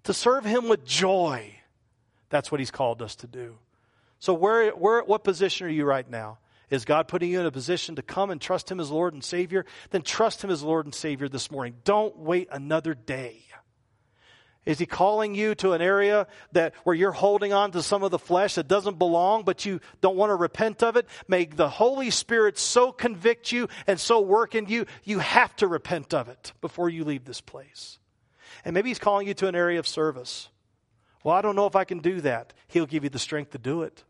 To 0.05 0.13
serve 0.13 0.45
Him 0.45 0.69
with 0.69 0.85
joy 0.85 1.53
that's 2.33 2.51
what 2.51 2.59
He's 2.59 2.71
called 2.71 3.01
us 3.01 3.15
to 3.17 3.27
do. 3.27 3.57
So, 4.19 4.33
where, 4.33 4.71
where, 4.71 5.03
what 5.03 5.23
position 5.23 5.67
are 5.67 5.71
you 5.71 5.85
right 5.85 6.09
now? 6.09 6.39
Is 6.69 6.85
God 6.85 7.07
putting 7.07 7.29
you 7.29 7.39
in 7.39 7.45
a 7.45 7.51
position 7.51 7.95
to 7.97 8.01
come 8.01 8.31
and 8.31 8.41
trust 8.41 8.71
Him 8.71 8.79
as 8.79 8.89
Lord 8.89 9.13
and 9.13 9.23
Savior? 9.23 9.65
Then 9.91 10.01
trust 10.01 10.43
Him 10.43 10.49
as 10.49 10.63
Lord 10.63 10.85
and 10.85 10.95
Savior 10.95 11.29
this 11.29 11.51
morning. 11.51 11.75
Don't 11.83 12.17
wait 12.17 12.47
another 12.51 12.95
day. 12.95 13.43
Is 14.65 14.79
he 14.79 14.85
calling 14.85 15.35
you 15.35 15.55
to 15.55 15.73
an 15.73 15.81
area 15.81 16.25
that 16.53 16.73
where 16.85 16.95
you're 16.95 17.11
holding 17.11 17.51
on 17.51 17.71
to 17.71 17.83
some 17.83 18.01
of 18.01 18.11
the 18.11 18.19
flesh 18.19 18.55
that 18.55 18.69
doesn't 18.69 18.97
belong, 18.97 19.43
but 19.43 19.65
you 19.65 19.81
don't 19.99 20.15
want 20.15 20.29
to 20.29 20.35
repent 20.35 20.81
of 20.81 20.95
it? 20.95 21.05
May 21.27 21.45
the 21.45 21.67
Holy 21.67 22.09
Spirit 22.09 22.57
so 22.57 22.93
convict 22.93 23.51
you 23.51 23.67
and 23.87 23.99
so 23.99 24.21
work 24.21 24.55
in 24.55 24.67
you, 24.67 24.85
you 25.03 25.19
have 25.19 25.53
to 25.57 25.67
repent 25.67 26.13
of 26.13 26.29
it 26.29 26.53
before 26.61 26.87
you 26.87 27.03
leave 27.03 27.25
this 27.25 27.41
place. 27.41 27.99
And 28.63 28.73
maybe 28.73 28.89
he's 28.89 28.99
calling 28.99 29.27
you 29.27 29.33
to 29.35 29.47
an 29.47 29.55
area 29.55 29.79
of 29.79 29.87
service. 29.87 30.47
Well, 31.23 31.35
I 31.35 31.41
don't 31.41 31.55
know 31.55 31.67
if 31.67 31.75
I 31.75 31.85
can 31.85 31.99
do 31.99 32.21
that. 32.21 32.53
He'll 32.67 32.85
give 32.85 33.03
you 33.03 33.09
the 33.09 33.19
strength 33.19 33.51
to 33.51 33.57
do 33.57 33.83
it. 33.83 34.03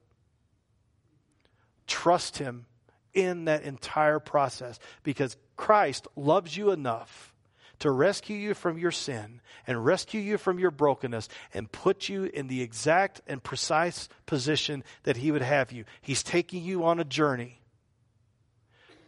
Trust 1.85 2.37
Him 2.37 2.65
in 3.13 3.45
that 3.45 3.63
entire 3.63 4.19
process 4.19 4.79
because 5.03 5.37
Christ 5.55 6.07
loves 6.15 6.57
you 6.57 6.71
enough 6.71 7.33
to 7.79 7.91
rescue 7.91 8.37
you 8.37 8.53
from 8.53 8.77
your 8.77 8.91
sin 8.91 9.41
and 9.67 9.85
rescue 9.85 10.21
you 10.21 10.37
from 10.37 10.57
your 10.57 10.71
brokenness 10.71 11.29
and 11.53 11.71
put 11.71 12.09
you 12.09 12.23
in 12.25 12.47
the 12.47 12.61
exact 12.61 13.21
and 13.27 13.43
precise 13.43 14.09
position 14.25 14.83
that 15.03 15.17
He 15.17 15.31
would 15.31 15.41
have 15.41 15.71
you. 15.71 15.85
He's 16.01 16.23
taking 16.23 16.63
you 16.63 16.85
on 16.85 16.99
a 16.99 17.03
journey. 17.03 17.59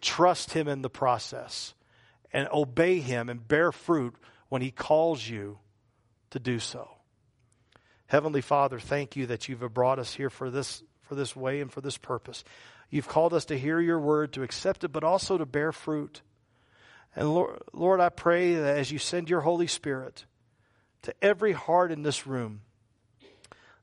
Trust 0.02 0.54
Him 0.54 0.68
in 0.68 0.82
the 0.82 0.89
process 0.89 1.74
and 2.32 2.48
obey 2.52 3.00
Him 3.00 3.30
and 3.30 3.48
bear 3.48 3.72
fruit 3.72 4.15
when 4.50 4.62
He 4.62 4.72
calls 4.72 5.28
you 5.28 5.58
to 6.32 6.39
do 6.39 6.60
so. 6.60 6.89
Heavenly 8.08 8.41
Father, 8.41 8.80
thank 8.80 9.15
you 9.15 9.26
that 9.28 9.50
you've 9.50 9.74
brought 9.74 10.00
us 10.00 10.13
here 10.13 10.30
for 10.30 10.52
this, 10.52 10.84
for 11.02 11.15
this 11.15 11.36
way 11.36 11.62
and 11.62 11.72
for 11.72 11.82
this 11.82 11.98
purpose. 11.98 12.44
You've 12.89 13.08
called 13.08 13.34
us 13.34 13.46
to 13.46 13.58
hear 13.58 13.80
your 13.80 14.00
word, 14.00 14.34
to 14.34 14.44
accept 14.44 14.84
it, 14.84 14.89
but 14.89 15.04
also 15.04 15.38
to 15.38 15.46
bear 15.46 15.72
fruit. 15.72 16.22
And 17.15 17.34
Lord, 17.34 17.62
Lord, 17.74 18.00
I 18.00 18.10
pray 18.10 18.56
that 18.56 18.78
as 18.78 18.91
you 18.91 19.00
send 19.00 19.30
your 19.30 19.41
Holy 19.41 19.68
Spirit 19.68 20.26
to 21.02 21.13
every 21.22 21.54
heart 21.54 21.91
in 21.91 22.04
this 22.04 22.28
room, 22.28 22.62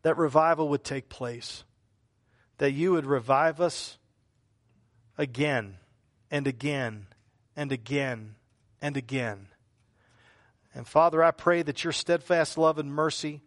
that 0.02 0.16
revival 0.16 0.68
would 0.68 0.84
take 0.84 1.08
place, 1.08 1.64
that 2.58 2.72
you 2.72 2.92
would 2.92 3.06
revive 3.06 3.60
us 3.60 3.98
again 5.18 5.78
and 6.30 6.46
again 6.46 7.06
and 7.56 7.72
again 7.72 8.34
and 8.80 8.96
again. 8.96 9.48
And 10.74 10.86
Father, 10.86 11.22
I 11.22 11.32
pray 11.32 11.62
that 11.62 11.84
your 11.84 11.92
steadfast 11.92 12.56
love 12.56 12.78
and 12.78 12.92
mercy 12.92 13.42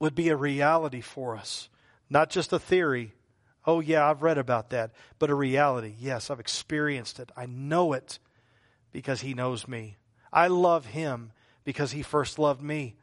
would 0.00 0.14
be 0.14 0.30
a 0.30 0.36
reality 0.36 1.00
for 1.00 1.36
us, 1.36 1.68
not 2.08 2.30
just 2.30 2.52
a 2.52 2.58
theory. 2.58 3.12
Oh, 3.66 3.80
yeah, 3.80 4.08
I've 4.08 4.22
read 4.22 4.38
about 4.38 4.70
that, 4.70 4.90
but 5.18 5.30
a 5.30 5.34
reality. 5.34 5.94
Yes, 6.00 6.30
I've 6.30 6.40
experienced 6.40 7.20
it. 7.20 7.30
I 7.36 7.46
know 7.46 7.92
it 7.92 8.18
because 8.90 9.20
He 9.20 9.34
knows 9.34 9.68
me. 9.68 9.98
I 10.32 10.48
love 10.48 10.86
Him 10.86 11.32
because 11.64 11.92
He 11.92 12.02
first 12.02 12.38
loved 12.38 12.62
me. 12.62 12.96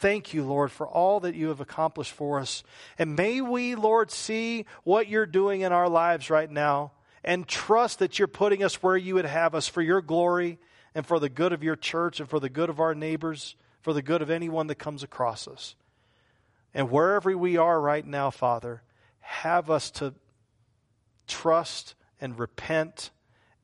Thank 0.00 0.32
you, 0.32 0.44
Lord, 0.44 0.70
for 0.70 0.86
all 0.86 1.20
that 1.20 1.34
you 1.34 1.48
have 1.48 1.60
accomplished 1.60 2.12
for 2.12 2.38
us. 2.38 2.62
And 2.98 3.16
may 3.16 3.40
we, 3.40 3.74
Lord, 3.74 4.10
see 4.10 4.66
what 4.84 5.08
you're 5.08 5.26
doing 5.26 5.62
in 5.62 5.72
our 5.72 5.88
lives 5.88 6.30
right 6.30 6.50
now 6.50 6.92
and 7.22 7.46
trust 7.46 7.98
that 7.98 8.18
you're 8.18 8.28
putting 8.28 8.62
us 8.62 8.82
where 8.82 8.96
you 8.96 9.14
would 9.14 9.26
have 9.26 9.54
us 9.54 9.68
for 9.68 9.82
your 9.82 10.00
glory 10.00 10.58
and 10.94 11.06
for 11.06 11.18
the 11.18 11.28
good 11.28 11.52
of 11.52 11.62
your 11.62 11.76
church 11.76 12.18
and 12.18 12.28
for 12.28 12.40
the 12.40 12.48
good 12.48 12.70
of 12.70 12.80
our 12.80 12.94
neighbors, 12.94 13.56
for 13.82 13.92
the 13.92 14.02
good 14.02 14.22
of 14.22 14.30
anyone 14.30 14.68
that 14.68 14.76
comes 14.76 15.02
across 15.02 15.46
us. 15.46 15.74
And 16.74 16.90
wherever 16.90 17.36
we 17.36 17.56
are 17.56 17.80
right 17.80 18.06
now, 18.06 18.30
Father, 18.30 18.82
have 19.20 19.70
us 19.70 19.90
to 19.92 20.14
trust 21.26 21.94
and 22.20 22.38
repent 22.38 23.10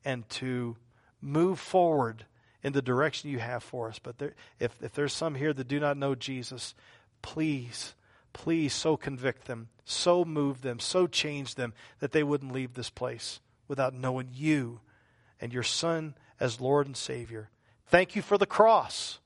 and 0.03 0.27
to 0.29 0.77
move 1.21 1.59
forward 1.59 2.25
in 2.63 2.73
the 2.73 2.81
direction 2.81 3.29
you 3.29 3.39
have 3.39 3.63
for 3.63 3.87
us. 3.87 3.99
But 3.99 4.17
there, 4.17 4.33
if, 4.59 4.81
if 4.81 4.93
there's 4.93 5.13
some 5.13 5.35
here 5.35 5.53
that 5.53 5.67
do 5.67 5.79
not 5.79 5.97
know 5.97 6.15
Jesus, 6.15 6.75
please, 7.21 7.93
please 8.33 8.73
so 8.73 8.97
convict 8.97 9.45
them, 9.45 9.69
so 9.85 10.25
move 10.25 10.61
them, 10.61 10.79
so 10.79 11.07
change 11.07 11.55
them 11.55 11.73
that 11.99 12.11
they 12.11 12.23
wouldn't 12.23 12.51
leave 12.51 12.73
this 12.73 12.89
place 12.89 13.39
without 13.67 13.93
knowing 13.93 14.29
you 14.33 14.79
and 15.39 15.53
your 15.53 15.63
Son 15.63 16.15
as 16.39 16.61
Lord 16.61 16.87
and 16.87 16.97
Savior. 16.97 17.49
Thank 17.87 18.15
you 18.15 18.21
for 18.21 18.37
the 18.37 18.45
cross. 18.45 19.19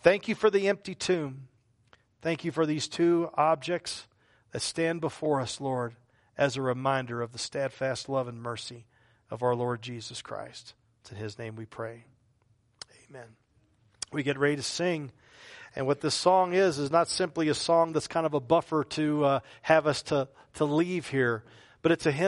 Thank 0.00 0.28
you 0.28 0.34
for 0.34 0.50
the 0.50 0.68
empty 0.68 0.94
tomb. 0.94 1.48
Thank 2.22 2.44
you 2.44 2.52
for 2.52 2.66
these 2.66 2.88
two 2.88 3.30
objects 3.34 4.06
that 4.52 4.60
stand 4.60 5.00
before 5.00 5.40
us, 5.40 5.60
Lord, 5.60 5.94
as 6.36 6.56
a 6.56 6.62
reminder 6.62 7.22
of 7.22 7.32
the 7.32 7.38
steadfast 7.38 8.08
love 8.08 8.28
and 8.28 8.42
mercy 8.42 8.86
of 9.30 9.42
our 9.42 9.54
Lord 9.54 9.82
Jesus 9.82 10.22
Christ. 10.22 10.74
It's 11.00 11.12
in 11.12 11.18
His 11.18 11.38
name 11.38 11.56
we 11.56 11.66
pray. 11.66 12.04
Amen. 13.08 13.28
We 14.12 14.22
get 14.22 14.38
ready 14.38 14.56
to 14.56 14.62
sing. 14.62 15.12
And 15.74 15.86
what 15.86 16.00
this 16.00 16.14
song 16.14 16.54
is, 16.54 16.78
is 16.78 16.90
not 16.90 17.08
simply 17.08 17.48
a 17.48 17.54
song 17.54 17.92
that's 17.92 18.08
kind 18.08 18.24
of 18.24 18.34
a 18.34 18.40
buffer 18.40 18.82
to 18.84 19.24
uh, 19.24 19.40
have 19.62 19.86
us 19.86 20.02
to, 20.04 20.28
to 20.54 20.64
leave 20.64 21.08
here, 21.08 21.44
but 21.82 21.92
it's 21.92 22.06
a 22.06 22.12
hymn. 22.12 22.24